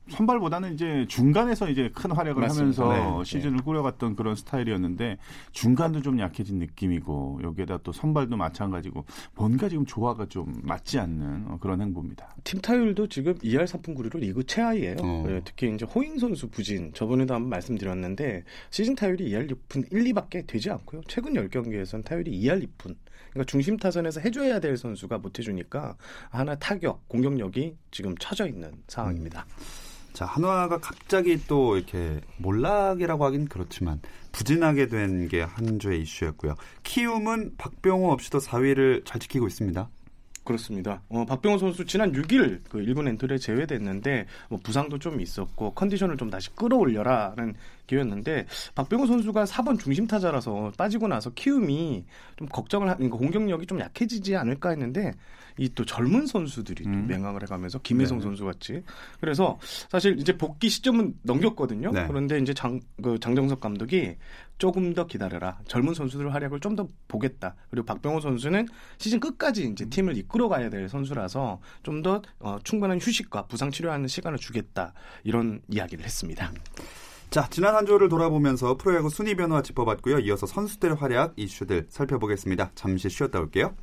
선발보다는 0.10 0.74
이제 0.74 1.06
중간에서 1.10 1.70
이제 1.70 1.92
큰 1.94 2.12
활약을 2.12 2.42
맞습니다. 2.42 2.84
하면서 2.84 3.18
네. 3.20 3.24
시즌을 3.26 3.58
네. 3.58 3.64
꾸려갔던 3.64 4.16
그런 4.16 4.36
스타일이었는데 4.36 5.18
중간도 5.52 6.02
좀 6.02 6.20
약해진 6.20 6.60
느낌이고 6.60 7.42
여기에다 7.44 7.80
또 7.84 7.92
선발도 7.92 8.38
마찬가지고 8.38 9.06
뭔가 9.36 9.68
지금 9.68 9.86
조화가 9.86 10.28
좀 10.28 10.62
맞지 10.64 11.00
않는 11.00 11.46
어, 11.48 11.58
그런 11.60 11.82
행보입니다. 11.82 12.36
팀 12.44 12.62
타율도 12.62 13.08
지금 13.08 13.36
2할 13.36 13.66
4푼 13.66 13.96
9리로 13.98 14.20
리그 14.20 14.46
최하위예요. 14.46 14.96
어. 15.02 15.24
네, 15.28 15.42
특히 15.44 15.74
이제 15.74 15.86
호잉 15.86 16.18
선수 16.18 16.50
부진 16.50 16.92
저번에도 16.94 17.34
한번 17.34 17.50
말씀드렸는데 17.50 18.44
시즌 18.70 18.96
타율이 18.96 19.30
2할 19.32 19.52
6푼 19.52 19.92
1, 19.92 20.04
2밖에 20.14 20.48
되지 20.48 20.70
않고요. 20.72 21.02
최근 21.08 21.34
10경기에서는 21.34 22.06
타율이 22.06 22.32
2할 22.42 22.66
2푼 22.66 22.96
그러니까 23.38 23.44
중심 23.46 23.78
타선에서 23.78 24.20
해줘야 24.22 24.60
될 24.60 24.76
선수가 24.78 25.20
못 25.20 25.38
해주니까 25.38 25.96
하나 26.30 26.56
타격 26.56 27.08
공격력이 27.08 27.76
지금 27.92 28.16
처져 28.18 28.48
있는 28.48 28.72
상황입니다. 28.88 29.46
음. 29.48 29.64
자 30.14 30.26
한화가 30.26 30.80
갑자기 30.80 31.40
또 31.48 31.78
이렇게 31.78 32.20
몰락이라고 32.38 33.24
하긴 33.26 33.46
그렇지만 33.46 34.02
부진하게 34.32 34.88
된 34.88 35.28
게 35.30 35.42
한 35.44 35.78
주의 35.78 36.02
이슈였고요. 36.02 36.56
키움은 36.84 37.56
박병호 37.58 38.12
없이도 38.12 38.40
4위를 38.40 39.06
잘 39.06 39.20
지키고 39.22 39.46
있습니다. 39.48 39.88
그렇습니다. 40.44 41.02
어, 41.10 41.26
박병호 41.26 41.58
선수 41.58 41.86
지난 41.86 42.14
6일 42.14 42.62
그 42.70 42.80
1군 42.80 43.08
엔트리에 43.10 43.38
제외됐는데 43.38 44.26
뭐 44.50 44.58
부상도 44.64 44.98
좀 44.98 45.20
있었고 45.22 45.74
컨디션을 45.74 46.16
좀 46.18 46.30
다시 46.30 46.50
끌어올려라는 46.56 47.54
기회였는데 47.88 48.46
박병호 48.76 49.08
선수가 49.08 49.46
4번 49.46 49.80
중심 49.80 50.06
타자라서 50.08 50.72
빠지고 50.78 51.08
나서 51.08 51.30
키움이 51.32 52.06
좀 52.36 52.48
걱정을 52.48 52.88
하는 52.88 52.98
그러니까 52.98 53.18
공격력이 53.18 53.66
좀 53.66 53.80
약해지지 53.80 54.36
않을까 54.36 54.70
했는데 54.70 55.14
이 55.58 55.70
또 55.78 55.86
젊은 55.86 56.26
선수들이 56.26 56.86
음. 56.88 57.06
맹항을 57.08 57.44
해가면서 57.44 57.80
김혜성 57.80 58.18
네. 58.18 58.24
선수 58.24 58.46
같이 58.46 58.82
그래서 59.20 59.60
사실 59.90 60.20
이제 60.20 60.36
복귀 60.36 60.70
시점은 60.70 61.16
넘겼거든요. 61.22 61.92
네. 61.92 62.08
그런데 62.08 62.40
이제 62.40 62.54
장, 62.54 62.80
그 63.02 63.20
장정석 63.20 63.60
감독이 63.60 64.16
조금 64.58 64.94
더 64.96 65.06
기다려라. 65.06 65.60
젊은 65.68 65.94
선수들 65.94 66.34
활약을 66.34 66.60
좀 66.62 66.78
더 66.78 66.88
보겠다. 67.08 67.56
그리고 67.72 67.88
박병호 67.88 68.20
선수는 68.20 68.68
시즌 69.00 69.20
끝까지 69.20 69.68
이제 69.68 69.86
팀을 69.86 70.16
이끌어 70.16 70.48
가야 70.48 70.70
될 70.70 70.88
선수라서 70.90 71.60
좀더 71.82 72.22
어, 72.40 72.60
충분한 72.64 73.00
휴식과 73.00 73.48
부상 73.48 73.72
치료하는 73.72 74.08
시간을 74.08 74.38
주겠다. 74.38 74.94
이런 75.24 75.62
이야기를 75.70 76.06
했습니다. 76.06 76.52
자, 77.30 77.48
지난 77.50 77.76
한 77.76 77.86
주를 77.86 78.08
돌아보면서 78.10 78.78
프로야구 78.78 79.10
순위 79.10 79.36
변화 79.36 79.62
짚어봤고요. 79.62 80.20
이어서 80.20 80.46
선수들의 80.46 80.96
활약 80.96 81.34
이슈들 81.36 81.88
살펴보겠습니다. 81.90 82.72
잠시 82.74 83.10
쉬었다 83.10 83.40
올게요. 83.40 83.76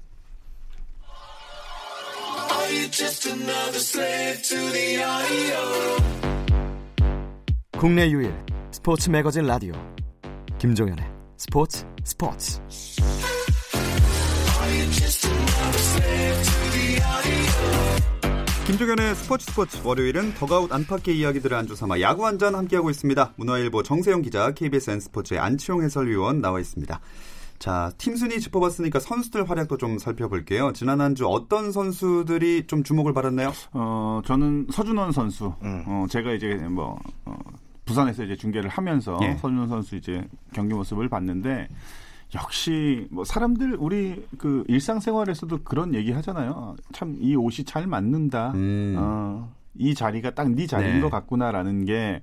국내 7.78 8.10
유일 8.10 8.34
스포츠 8.70 9.10
매거진 9.10 9.46
라디오 9.46 9.74
김종현의 10.58 11.04
스포츠 11.36 11.86
스포츠 12.02 12.60
김종현의 18.66 19.14
스포츠 19.14 19.46
스포츠 19.46 19.86
월요일은 19.86 20.34
더가웃 20.34 20.72
안팎의 20.72 21.18
이야기들을 21.18 21.54
안주 21.56 21.74
삼아 21.76 22.00
야구 22.00 22.26
한 22.26 22.38
잔 22.38 22.54
함께하고 22.54 22.90
있습니다. 22.90 23.34
문화일보 23.36 23.82
정세영 23.82 24.22
기자, 24.22 24.52
KBSN 24.52 25.00
스포츠의 25.00 25.38
안치용 25.38 25.82
해설위원 25.82 26.40
나와 26.40 26.58
있습니다. 26.60 26.98
자, 27.58 27.92
팀 27.98 28.16
순위 28.16 28.40
짚어봤으니까 28.40 28.98
선수들 29.00 29.48
활약도 29.48 29.76
좀 29.76 29.98
살펴볼게요. 29.98 30.72
지난 30.72 31.00
한 31.00 31.14
주 31.14 31.26
어떤 31.28 31.72
선수들이 31.72 32.66
좀 32.66 32.82
주목을 32.82 33.12
받았나요? 33.12 33.52
어, 33.72 34.20
저는 34.24 34.66
서준원 34.72 35.12
선수. 35.12 35.52
음. 35.62 35.84
어, 35.86 36.06
제가 36.08 36.32
이제 36.32 36.54
뭐 36.54 36.98
어, 37.26 37.36
부산에서 37.84 38.24
이제 38.24 38.34
중계를 38.34 38.68
하면서 38.70 39.18
예. 39.22 39.36
서준원 39.36 39.68
선수 39.68 39.94
이제 39.94 40.26
경기 40.52 40.74
모습을 40.74 41.08
봤는데 41.10 41.68
역시 42.34 43.06
뭐 43.10 43.24
사람들 43.24 43.76
우리 43.78 44.24
그 44.38 44.64
일상생활에서도 44.68 45.58
그런 45.64 45.94
얘기 45.94 46.10
하잖아요. 46.12 46.76
참 46.92 47.16
이 47.20 47.36
옷이 47.36 47.64
잘 47.64 47.86
맞는다. 47.86 48.52
음. 48.54 48.94
어, 48.98 49.52
이 49.76 49.94
자리가 49.94 50.30
딱 50.34 50.48
네 50.48 50.66
자리인 50.66 50.94
네. 50.96 51.00
것 51.00 51.10
같구나라는 51.10 51.84
게 51.84 52.22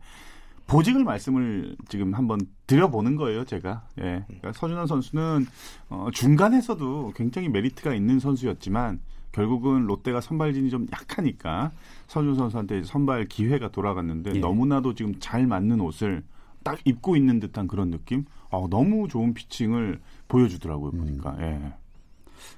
보직을 0.68 1.04
말씀을 1.04 1.76
지금 1.90 2.14
한번 2.14 2.40
드려보는 2.68 3.16
거예요, 3.18 3.44
제가. 3.46 3.88
예. 4.00 4.24
그러니까 4.26 4.54
서준원 4.54 4.88
선수는 4.88 5.46
어, 5.90 6.08
중간에서도 6.14 7.12
굉장히 7.16 7.50
메리트가 7.50 7.94
있는 7.94 8.20
선수였지만 8.20 9.00
결국은 9.34 9.86
롯데가 9.86 10.22
선발진이 10.22 10.70
좀 10.70 10.88
약하니까 10.94 11.72
서준 12.08 12.36
선수한테 12.36 12.84
선발 12.84 13.26
기회가 13.26 13.70
돌아갔는데 13.70 14.36
예. 14.36 14.40
너무나도 14.40 14.94
지금 14.94 15.14
잘 15.20 15.46
맞는 15.48 15.80
옷을 15.82 16.24
딱 16.64 16.80
입고 16.86 17.16
있는 17.16 17.40
듯한 17.40 17.68
그런 17.68 17.90
느낌. 17.92 18.26
어, 18.50 18.68
너무 18.70 19.08
좋은 19.08 19.34
피칭을 19.34 20.00
보여주더라고요 20.28 20.92
보니까. 20.92 21.32
음. 21.40 21.42
예. 21.42 21.74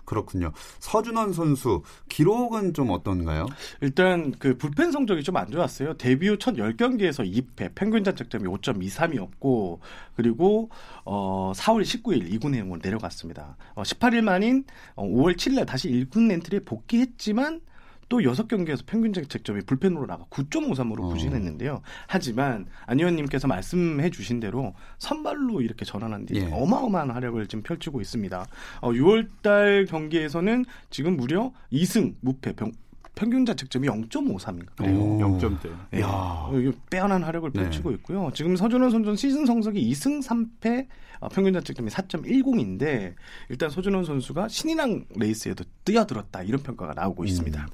그렇군요. 0.06 0.52
서준원 0.80 1.34
선수 1.34 1.82
기록은 2.08 2.74
좀 2.74 2.90
어떤가요? 2.92 3.48
일단 3.82 4.32
그 4.40 4.58
불펜 4.58 4.92
성적이 4.92 5.24
좀 5.24 5.36
안 5.36 5.50
좋았어요. 5.52 5.96
데뷔 5.98 6.30
후 6.30 6.38
첫 6.38 6.56
10경기에서 6.56 7.30
2패, 7.30 7.72
평균 7.76 8.04
자책점이 8.04 8.46
5.23이었고 8.46 9.80
그리고 10.16 10.70
어 11.06 11.52
4월 11.56 11.82
19일 11.84 12.32
2군 12.40 12.54
행으로 12.56 12.80
내려갔습니다. 12.82 13.58
어 13.76 13.84
18일 13.84 14.22
만인 14.22 14.64
어 14.96 15.06
5월 15.06 15.36
7일 15.36 15.66
다시 15.66 15.90
1군 15.90 16.32
엔트리에 16.32 16.62
복귀했지만 16.62 17.62
또 18.10 18.20
6경기에서 18.20 18.84
평균 18.86 19.14
자책점이 19.14 19.62
불펜으로 19.62 20.06
나가 20.06 20.26
9.53으로 20.26 21.04
어. 21.04 21.10
부진했는데요. 21.10 21.82
하지만 22.08 22.66
안 22.86 23.00
의원님께서 23.00 23.48
말씀해 23.48 24.10
주신 24.10 24.40
대로 24.40 24.74
선발로 25.00 25.62
이렇게 25.62 25.86
전환한 25.86 26.26
뒤에 26.26 26.46
예. 26.46 26.50
어마어마한 26.52 27.12
활약을 27.12 27.48
지금 27.48 27.64
펼치고 27.64 28.02
있습니다. 28.02 28.46
어, 28.82 28.92
6월 28.92 29.28
달 29.42 29.86
경기에서는 29.86 30.66
지금 30.90 31.18
무려 31.18 31.52
2승 31.72 32.16
무패 32.22 32.54
병, 32.54 32.72
평균 33.16 33.46
자책점이 33.46 33.88
0.53인가. 33.88 34.82
네, 34.82 34.94
0점대. 34.94 35.70
네. 35.92 36.02
야, 36.02 36.50
빼어난 36.90 37.24
활약을 37.24 37.52
네. 37.52 37.64
펼치고 37.64 37.90
네. 37.90 37.96
있고요. 37.96 38.32
지금 38.34 38.56
서준원 38.56 38.90
선수 38.90 39.16
시즌 39.16 39.46
성적이 39.46 39.88
2승 39.92 40.24
3패, 40.24 40.88
어, 40.88 40.88
평균 41.30 41.54
자책점이 41.54 41.90
4.10인데 41.90 43.14
일단 43.50 43.70
서준원 43.70 44.06
선수가 44.06 44.48
신인왕 44.48 45.06
레이스에도 45.16 45.64
뛰어들었다 45.86 46.44
이런 46.44 46.62
평가가 46.64 46.94
나오고 46.94 47.24
음. 47.24 47.28
있습니다. 47.28 47.68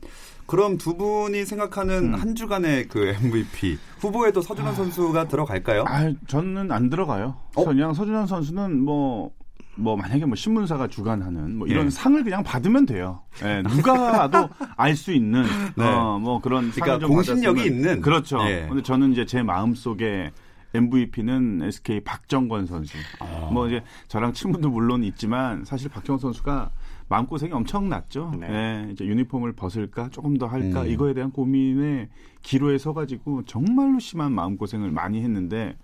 그럼 0.45 0.77
두 0.77 0.97
분이 0.97 1.45
생각하는 1.45 2.13
음. 2.13 2.15
한 2.15 2.33
주간의 2.35 2.87
그 2.87 3.07
MVP 3.21 3.77
후보에도 3.99 4.41
서준원 4.41 4.73
아. 4.73 4.75
선수가 4.75 5.27
들어갈까요? 5.27 5.83
아, 5.87 6.11
저는 6.27 6.71
안 6.71 6.89
들어가요. 6.89 7.37
어? 7.55 7.65
그냥 7.65 7.93
서준원 7.93 8.25
선수는 8.25 8.79
뭐뭐 8.81 9.95
만약에 9.95 10.25
뭐 10.25 10.35
신문사가 10.35 10.87
주관하는 10.87 11.55
뭐 11.55 11.67
이런 11.67 11.85
네. 11.85 11.89
상을 11.91 12.21
그냥 12.23 12.43
받으면 12.43 12.87
돼요. 12.87 13.21
네, 13.43 13.61
누가도 13.61 14.49
알 14.75 14.95
수 14.95 15.11
있는 15.13 15.43
네. 15.77 15.85
어 15.85 16.17
뭐 16.19 16.41
그런 16.41 16.71
그러니까 16.71 17.07
공신력이 17.07 17.65
있는 17.65 18.01
그렇죠. 18.01 18.43
네. 18.43 18.65
근데 18.67 18.81
저는 18.81 19.11
이제 19.13 19.25
제 19.25 19.43
마음 19.43 19.75
속에 19.75 20.31
MVP는 20.73 21.61
SK 21.63 22.01
박정권 22.01 22.65
선수. 22.65 22.97
아. 23.19 23.49
뭐 23.51 23.67
이제 23.67 23.83
저랑 24.07 24.33
친분도 24.33 24.69
물론 24.69 25.03
있지만 25.03 25.65
사실 25.65 25.89
박정권 25.89 26.19
선수가 26.19 26.71
마음고생이 27.09 27.51
엄청났죠. 27.51 28.33
네. 28.39 28.47
네. 28.47 28.89
이제 28.91 29.05
유니폼을 29.05 29.53
벗을까 29.53 30.09
조금 30.09 30.37
더 30.37 30.45
할까 30.45 30.81
음. 30.81 30.87
이거에 30.87 31.13
대한 31.13 31.31
고민에 31.31 32.09
기로에 32.43 32.77
서가지고 32.77 33.45
정말로 33.45 33.99
심한 33.99 34.31
마음고생을 34.31 34.91
많이 34.91 35.21
했는데 35.21 35.75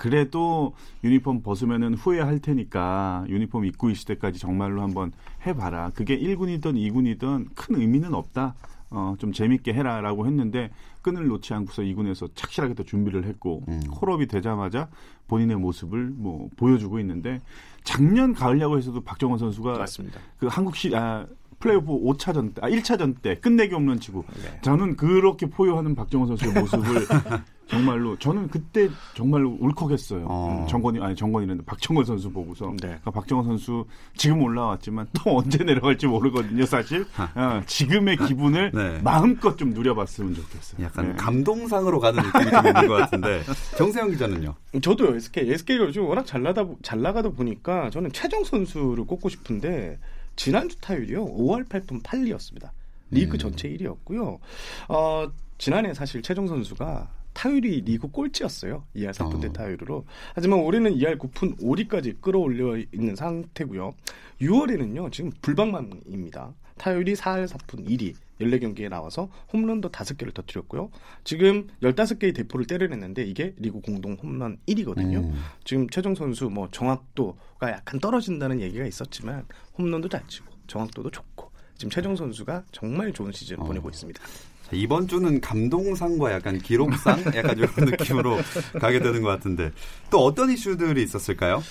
그래도 0.00 0.74
유니폼 1.04 1.42
벗으면은 1.42 1.92
후회할 1.92 2.38
테니까 2.38 3.26
유니폼 3.28 3.66
입고 3.66 3.90
있을 3.90 4.06
때까지 4.14 4.38
정말로 4.38 4.80
한번 4.80 5.12
해봐라. 5.46 5.90
그게 5.94 6.18
1군이든 6.18 6.62
2군이든 6.62 7.54
큰 7.54 7.74
의미는 7.78 8.14
없다. 8.14 8.54
어, 8.90 9.14
좀 9.18 9.32
재밌게 9.32 9.72
해라라고 9.72 10.26
했는데 10.26 10.70
끈을 11.02 11.26
놓지 11.28 11.54
않고서 11.54 11.82
2군에서 11.82 12.30
착실하게 12.34 12.74
또 12.74 12.84
준비를 12.84 13.24
했고 13.24 13.62
음. 13.68 13.80
콜업이 13.90 14.26
되자마자 14.26 14.88
본인의 15.28 15.56
모습을 15.56 16.10
뭐 16.12 16.48
보여주고 16.56 16.98
있는데 17.00 17.40
작년 17.84 18.34
가을 18.34 18.60
야구에서도 18.60 19.00
박정원 19.02 19.38
선수가 19.38 19.78
맞습니다. 19.78 20.20
그 20.38 20.48
한국 20.48 20.76
시 20.76 20.94
아, 20.94 21.26
플레이오프 21.60 21.92
5차전 21.92 22.54
때, 22.54 22.62
아, 22.64 22.68
1차전 22.68 23.20
때 23.22 23.36
끝내기 23.36 23.74
없는 23.74 24.00
치고 24.00 24.24
네. 24.42 24.60
저는 24.62 24.96
그렇게 24.96 25.46
포효하는 25.46 25.94
박정원 25.94 26.28
선수의 26.28 26.60
모습을 26.60 27.06
정말로 27.70 28.18
저는 28.18 28.48
그때 28.48 28.88
정말로 29.14 29.56
울컥했어요. 29.60 30.26
어. 30.28 30.66
정권이 30.68 31.00
아니 31.00 31.14
정권이는 31.14 31.64
박정원 31.64 32.04
선수 32.04 32.30
보고서 32.30 32.66
네. 32.70 32.88
그러니까 32.88 33.10
박정원 33.12 33.46
선수 33.46 33.86
지금 34.16 34.42
올라왔지만 34.42 35.06
또 35.12 35.38
언제 35.38 35.62
내려갈지 35.62 36.06
모르거든요. 36.06 36.66
사실 36.66 37.06
어, 37.16 37.62
지금의 37.66 38.16
기분을 38.16 38.72
네. 38.74 39.00
마음껏 39.02 39.56
좀 39.56 39.70
누려봤으면 39.70 40.34
좋겠어요. 40.34 40.84
약간 40.84 41.08
네. 41.10 41.14
감동상으로 41.14 42.00
가는 42.00 42.22
느낌이 42.22 42.50
좀 42.50 42.66
있는 42.66 42.88
것 42.88 42.94
같은데 42.94 43.42
정세영 43.78 44.10
기자는요? 44.10 44.54
저도 44.82 45.14
SK 45.14 45.50
SK가 45.52 45.84
요즘 45.84 46.06
워낙 46.06 46.26
잘 46.26 46.42
나다 46.42 46.66
잘 46.82 47.00
나가다 47.00 47.30
보니까 47.30 47.90
저는 47.90 48.12
최정 48.12 48.42
선수를 48.42 49.04
꼽고 49.04 49.28
싶은데 49.28 49.98
지난주 50.34 50.76
타율이요 50.80 51.24
5월 51.24 51.68
8분 51.68 52.02
8리였습니다. 52.02 52.70
리그 53.10 53.36
음. 53.36 53.38
전체 53.38 53.68
1위였고요. 53.68 54.38
어, 54.88 55.30
지난해 55.58 55.92
사실 55.94 56.22
최정 56.22 56.46
선수가 56.46 57.08
타율이 57.32 57.82
리그 57.82 58.08
꼴찌였어요. 58.08 58.84
2할 58.96 59.12
4푼대 59.12 59.50
어. 59.50 59.52
타율으로. 59.52 60.04
하지만 60.34 60.60
올해는 60.60 60.94
2할 60.96 61.18
9푼 61.18 61.58
5리까지 61.60 62.20
끌어올려 62.20 62.76
있는 62.92 63.16
상태고요. 63.16 63.92
6월에는요. 64.40 65.12
지금 65.12 65.30
불방망입니다. 65.42 66.54
타율이 66.76 67.14
4할 67.14 67.46
4푼 67.46 67.86
1위. 67.86 68.14
14경기에 68.40 68.88
나와서 68.88 69.28
홈런도 69.52 69.90
5개를 69.90 70.32
터뜨렸고요. 70.32 70.90
지금 71.24 71.68
15개의 71.82 72.34
대포를 72.34 72.66
때려냈는데 72.66 73.22
이게 73.24 73.54
리그 73.58 73.80
공동 73.80 74.14
홈런 74.14 74.58
1위거든요. 74.66 75.18
음. 75.18 75.34
지금 75.64 75.88
최종 75.90 76.14
선수 76.14 76.48
뭐 76.48 76.68
정확도가 76.70 77.70
약간 77.70 78.00
떨어진다는 78.00 78.60
얘기가 78.62 78.86
있었지만 78.86 79.46
홈런도 79.76 80.08
잘 80.08 80.26
치고 80.26 80.46
정확도도 80.66 81.10
좋고 81.10 81.50
지금 81.76 81.90
최종 81.90 82.16
선수가 82.16 82.64
정말 82.72 83.12
좋은 83.12 83.30
시즌을 83.30 83.62
어. 83.62 83.64
보내고 83.64 83.90
있습니다. 83.90 84.22
이번 84.76 85.08
주는 85.08 85.40
감동상과 85.40 86.32
약간 86.32 86.58
기록상 86.58 87.22
약간 87.34 87.58
이런 87.58 87.70
느낌으로 87.76 88.38
가게 88.80 89.00
되는 89.00 89.22
것 89.22 89.28
같은데 89.28 89.70
또 90.10 90.24
어떤 90.24 90.50
이슈들이 90.50 91.02
있었을까요? 91.02 91.62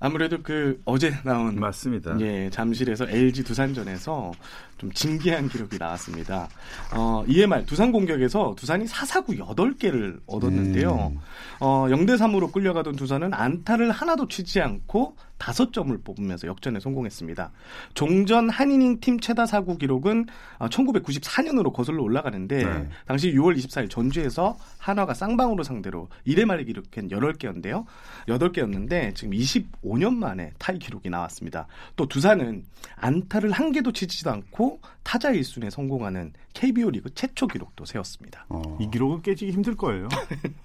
아무래도 0.00 0.42
그 0.42 0.80
어제 0.84 1.14
나온 1.24 1.58
맞습니다. 1.58 2.18
예, 2.20 2.50
잠실에서 2.50 3.06
LG 3.08 3.42
두산전에서 3.44 4.32
좀 4.76 4.92
진기한 4.92 5.48
기록이 5.48 5.78
나왔습니다. 5.78 6.48
어, 6.92 7.24
말 7.48 7.64
두산 7.64 7.90
공격에서 7.90 8.54
두산이 8.54 8.86
사사구 8.86 9.32
8개를 9.32 10.20
얻었는데요. 10.26 11.12
음. 11.14 11.20
어, 11.60 11.86
0대 11.88 12.18
3으로 12.18 12.52
끌려가던 12.52 12.96
두산은 12.96 13.32
안타를 13.32 13.90
하나도 13.92 14.28
치지 14.28 14.60
않고 14.60 15.16
5점을 15.38 16.04
뽑으면서 16.04 16.46
역전에 16.46 16.80
성공했습니다. 16.80 17.50
종전 17.94 18.48
한이닝 18.48 19.00
팀 19.00 19.20
최다 19.20 19.46
사구 19.46 19.76
기록은 19.76 20.26
1994년으로 20.58 21.68
어, 21.68 21.72
거슬러 21.72 22.02
올라가는데 22.02 22.64
네. 22.64 22.88
당시 23.06 23.32
6월 23.32 23.56
24일 23.56 23.90
전주에서 23.90 24.56
한화가 24.78 25.14
쌍방으로 25.14 25.62
상대로 25.62 26.08
1회 26.26 26.44
말에 26.44 26.64
기록한 26.64 27.08
8개였는데요. 27.08 27.84
8개였는데 28.28 29.14
지금 29.14 29.32
25년 29.32 30.14
만에 30.14 30.52
타이 30.58 30.78
기록이 30.78 31.10
나왔습니다. 31.10 31.66
또 31.96 32.06
두산은 32.06 32.64
안타를 32.96 33.50
한 33.50 33.72
개도 33.72 33.92
치지도 33.92 34.30
않고 34.30 34.80
타자 35.02 35.32
1순에 35.32 35.70
성공하는 35.70 36.32
KBO 36.54 36.90
리그 36.90 37.12
최초 37.14 37.46
기록도 37.46 37.84
세웠습니다. 37.84 38.46
어. 38.48 38.78
이 38.80 38.88
기록은 38.90 39.22
깨지기 39.22 39.52
힘들 39.52 39.76
거예요. 39.76 40.08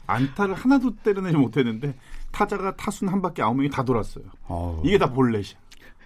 안타를 0.08 0.56
하나도 0.56 0.96
때려내지 0.98 1.36
못했는데 1.36 1.96
타자가 2.32 2.76
타순 2.76 3.10
한 3.10 3.22
바퀴 3.22 3.42
아홉 3.42 3.56
명이 3.56 3.70
다 3.70 3.84
돌았어요. 3.84 4.24
어. 4.48 4.59
이게 4.84 4.98
다 4.98 5.12
볼넷이야. 5.12 5.58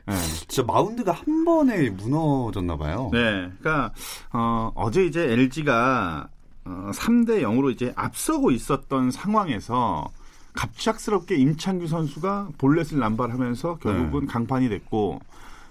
네. 0.05 0.15
진짜 0.15 0.63
마운드가 0.63 1.11
한 1.13 1.45
번에 1.45 1.89
무너졌나 1.89 2.77
봐요. 2.77 3.09
네. 3.13 3.49
그러니까 3.59 3.93
어, 4.31 4.71
어제 4.75 5.05
이제 5.05 5.21
LG가 5.31 6.27
어, 6.65 6.91
3대 6.93 7.41
0으로 7.41 7.71
이제 7.71 7.93
앞서고 7.95 8.51
있었던 8.51 9.11
상황에서 9.11 10.09
갑작스럽게 10.53 11.35
임창규 11.35 11.87
선수가 11.87 12.49
볼넷을 12.57 12.99
남발하면서 12.99 13.77
결국은 13.77 14.21
네. 14.21 14.27
강판이 14.27 14.69
됐고 14.69 15.19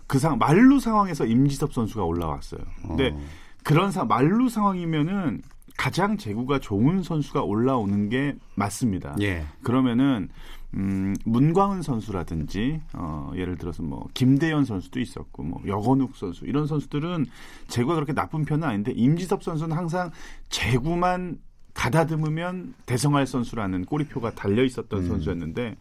그 0.06 0.18
상황 0.18 0.38
말루 0.38 0.80
상황에서 0.80 1.24
임지섭 1.24 1.72
선수가 1.72 2.04
올라왔어요. 2.04 2.60
근데 2.86 3.10
어. 3.10 3.20
그런 3.62 3.92
상 3.92 4.08
말루 4.08 4.48
상황이면은 4.48 5.42
가장 5.76 6.16
제구가 6.18 6.58
좋은 6.58 7.02
선수가 7.02 7.42
올라오는 7.42 8.08
게 8.08 8.34
맞습니다. 8.54 9.16
예. 9.20 9.46
그러면은 9.62 10.28
음, 10.74 11.14
문광은 11.24 11.82
선수라든지 11.82 12.80
어, 12.94 13.30
예를 13.34 13.58
들어서 13.58 13.82
뭐 13.82 14.08
김대현 14.14 14.64
선수도 14.64 15.00
있었고 15.00 15.42
뭐 15.42 15.60
여건욱 15.66 16.16
선수 16.16 16.46
이런 16.46 16.66
선수들은 16.66 17.26
제구가 17.68 17.94
그렇게 17.94 18.12
나쁜 18.14 18.44
편은 18.44 18.66
아닌데 18.66 18.92
임지섭 18.94 19.42
선수는 19.42 19.76
항상 19.76 20.10
제구만 20.48 21.38
가다듬으면 21.74 22.74
대성할 22.86 23.26
선수라는 23.26 23.84
꼬리표가 23.84 24.34
달려 24.34 24.64
있었던 24.64 25.00
음. 25.00 25.08
선수였는데 25.08 25.76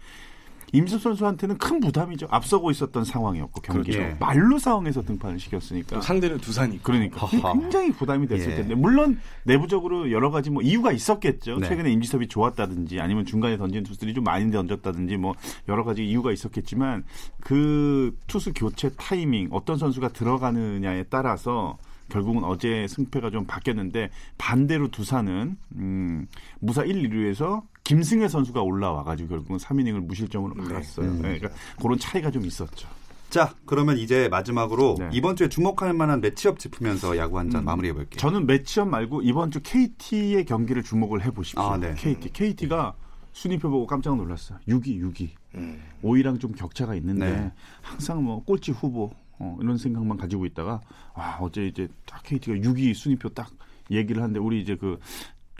임수 0.73 0.99
선수한테는 0.99 1.57
큰 1.57 1.79
부담이죠. 1.79 2.27
앞서고 2.29 2.71
있었던 2.71 3.03
상황이었고 3.03 3.61
경기 3.61 3.91
그렇죠. 3.91 4.15
말로 4.19 4.57
상황에서 4.57 5.01
등판을 5.01 5.39
시켰으니까 5.39 6.01
상대는 6.01 6.37
두산이 6.37 6.81
그러니까 6.81 7.27
굉장히 7.27 7.91
부담이 7.91 8.27
됐을 8.27 8.51
예. 8.51 8.55
텐데 8.55 8.75
물론 8.75 9.19
내부적으로 9.43 10.11
여러 10.11 10.31
가지 10.31 10.49
뭐 10.49 10.61
이유가 10.61 10.91
있었겠죠. 10.91 11.59
네. 11.59 11.67
최근에 11.67 11.91
임지섭이 11.91 12.27
좋았다든지 12.27 12.99
아니면 12.99 13.25
중간에 13.25 13.57
던진 13.57 13.83
투수들이 13.83 14.13
좀 14.13 14.23
많이 14.23 14.49
던졌다든지 14.51 15.17
뭐 15.17 15.35
여러 15.67 15.83
가지 15.83 16.05
이유가 16.05 16.31
있었겠지만 16.31 17.03
그 17.41 18.17
투수 18.27 18.53
교체 18.53 18.89
타이밍 18.95 19.49
어떤 19.51 19.77
선수가 19.77 20.09
들어가느냐에 20.09 21.03
따라서 21.09 21.77
결국은 22.11 22.43
어제 22.43 22.85
승패가 22.87 23.31
좀 23.31 23.45
바뀌었는데 23.45 24.09
반대로 24.37 24.89
두산은 24.89 25.57
음, 25.75 26.27
무사 26.59 26.83
1, 26.83 27.09
2루에서 27.09 27.63
김승혜 27.83 28.27
선수가 28.27 28.61
올라와가지고 28.61 29.29
결국은 29.29 29.57
3이닝을 29.57 30.01
무실점으로 30.01 30.55
막았어요. 30.55 31.05
네. 31.05 31.11
음. 31.11 31.21
네, 31.21 31.39
그러니까 31.39 31.49
그런 31.81 31.97
차이가 31.97 32.29
좀 32.29 32.45
있었죠. 32.45 32.87
자, 33.29 33.55
그러면 33.65 33.97
이제 33.97 34.27
마지막으로 34.27 34.97
네. 34.99 35.09
이번 35.13 35.37
주에 35.37 35.47
주목할 35.47 35.93
만한 35.93 36.19
매치업 36.19 36.59
짚으면서 36.59 37.15
야구 37.15 37.39
한잔 37.39 37.63
음, 37.63 37.65
마무리해 37.65 37.93
볼게요. 37.93 38.19
저는 38.19 38.45
매치업 38.45 38.89
말고 38.89 39.21
이번 39.21 39.51
주 39.51 39.61
KT의 39.61 40.43
경기를 40.43 40.83
주목을 40.83 41.23
해 41.23 41.31
보십시오. 41.31 41.61
아, 41.61 41.77
네. 41.77 41.93
KT. 41.95 42.33
KT가 42.33 42.93
순위표 43.31 43.69
보고 43.69 43.87
깜짝 43.87 44.17
놀랐어요. 44.17 44.59
6위, 44.67 45.01
6위. 45.01 45.29
음. 45.55 45.81
5위랑 46.03 46.41
좀 46.41 46.51
격차가 46.51 46.93
있는데 46.95 47.31
네. 47.31 47.51
항상 47.81 48.21
뭐 48.21 48.43
꼴찌 48.43 48.71
후보 48.71 49.11
어, 49.41 49.57
이런 49.59 49.77
생각만 49.77 50.17
가지고 50.17 50.45
있다가 50.45 50.81
아, 51.13 51.39
어제 51.41 51.65
이제 51.65 51.87
딱 52.05 52.21
KT가 52.23 52.57
6위 52.57 52.93
순위표 52.93 53.29
딱 53.29 53.49
얘기를 53.89 54.21
하는데 54.21 54.39
우리 54.39 54.61
이제 54.61 54.75
그, 54.75 54.99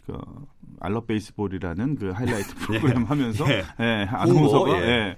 그 0.06 0.17
알러 0.80 1.04
베이스볼이라는 1.04 1.96
그 1.96 2.12
하이라이트 2.12 2.56
프로그램 2.65 3.02
예. 3.02 3.06
하면서 3.06 3.52
예, 3.52 3.63
예 3.80 4.08
아나운서가 4.10 4.82
예. 4.82 4.88
예. 4.88 5.17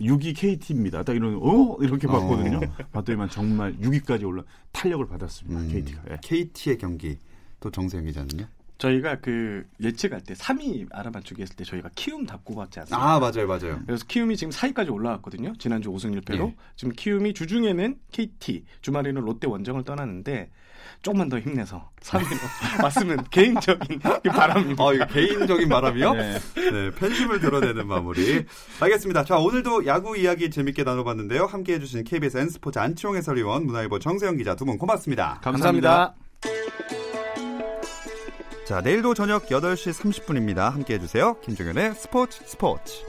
6위 0.00 0.36
KT입니다. 0.36 1.02
딱 1.02 1.14
이런 1.14 1.38
어 1.42 1.76
이렇게 1.80 2.06
어. 2.06 2.12
봤거든요. 2.12 2.58
어. 2.58 2.84
봤더니만 2.92 3.28
정말 3.30 3.76
6위까지 3.78 4.26
올라 4.26 4.44
탄력을 4.72 5.06
받았습니다. 5.06 5.60
음, 5.60 5.68
KT가. 5.68 6.02
예. 6.10 6.18
KT의 6.22 6.78
경기 6.78 7.18
또 7.60 7.70
정세영 7.70 8.04
기자는요? 8.04 8.46
저희가 8.78 9.16
그 9.20 9.64
예측할 9.82 10.20
때 10.22 10.34
3위 10.34 10.86
알아맞추기 10.92 11.42
했을 11.42 11.56
때 11.56 11.64
저희가 11.64 11.90
키움 11.96 12.24
답고 12.26 12.54
받지 12.54 12.78
않습니까? 12.80 13.14
아 13.14 13.18
맞아요, 13.18 13.46
맞아요. 13.48 13.80
그래서 13.86 14.04
키움이 14.06 14.36
지금 14.36 14.52
4위까지 14.52 14.92
올라왔거든요. 14.92 15.52
지난주 15.58 15.90
5승 15.90 16.18
1패로 16.20 16.48
예. 16.48 16.56
지금 16.76 16.92
키움이 16.94 17.34
주중에는 17.34 17.98
KT, 18.12 18.64
주말에는 18.80 19.20
롯데 19.22 19.48
원정을 19.48 19.82
떠났는데 19.84 20.50
조금만 21.02 21.28
더 21.28 21.38
힘내서 21.40 21.90
3위로 22.00 22.38
왔으면 22.84 23.24
개인적인 23.30 23.98
바람입니다. 23.98 24.82
아, 24.84 24.92
이거 24.94 25.06
개인적인 25.06 25.68
바람이요? 25.68 26.14
네. 26.14 26.38
네, 26.54 26.90
팬심을 26.92 27.40
드러내는 27.40 27.86
마무리. 27.86 28.44
알겠습니다. 28.80 29.24
자, 29.24 29.38
오늘도 29.38 29.86
야구 29.86 30.16
이야기 30.16 30.50
재밌게 30.50 30.84
나눠봤는데요. 30.84 31.46
함께 31.46 31.74
해주신 31.74 32.04
KBS 32.04 32.38
N스포츠 32.38 32.78
안치홍 32.78 33.16
해설위원, 33.16 33.66
문화일보 33.66 33.98
정세영 33.98 34.36
기자 34.36 34.54
두 34.54 34.64
분 34.64 34.78
고맙습니다. 34.78 35.40
감사합니다. 35.42 36.14
자, 38.68 38.82
내일도 38.82 39.14
저녁 39.14 39.46
8시 39.46 39.94
30분입니다. 39.94 40.70
함께 40.70 40.92
해주세요. 40.92 41.40
김종현의 41.40 41.94
스포츠 41.94 42.42
스포츠. 42.44 43.02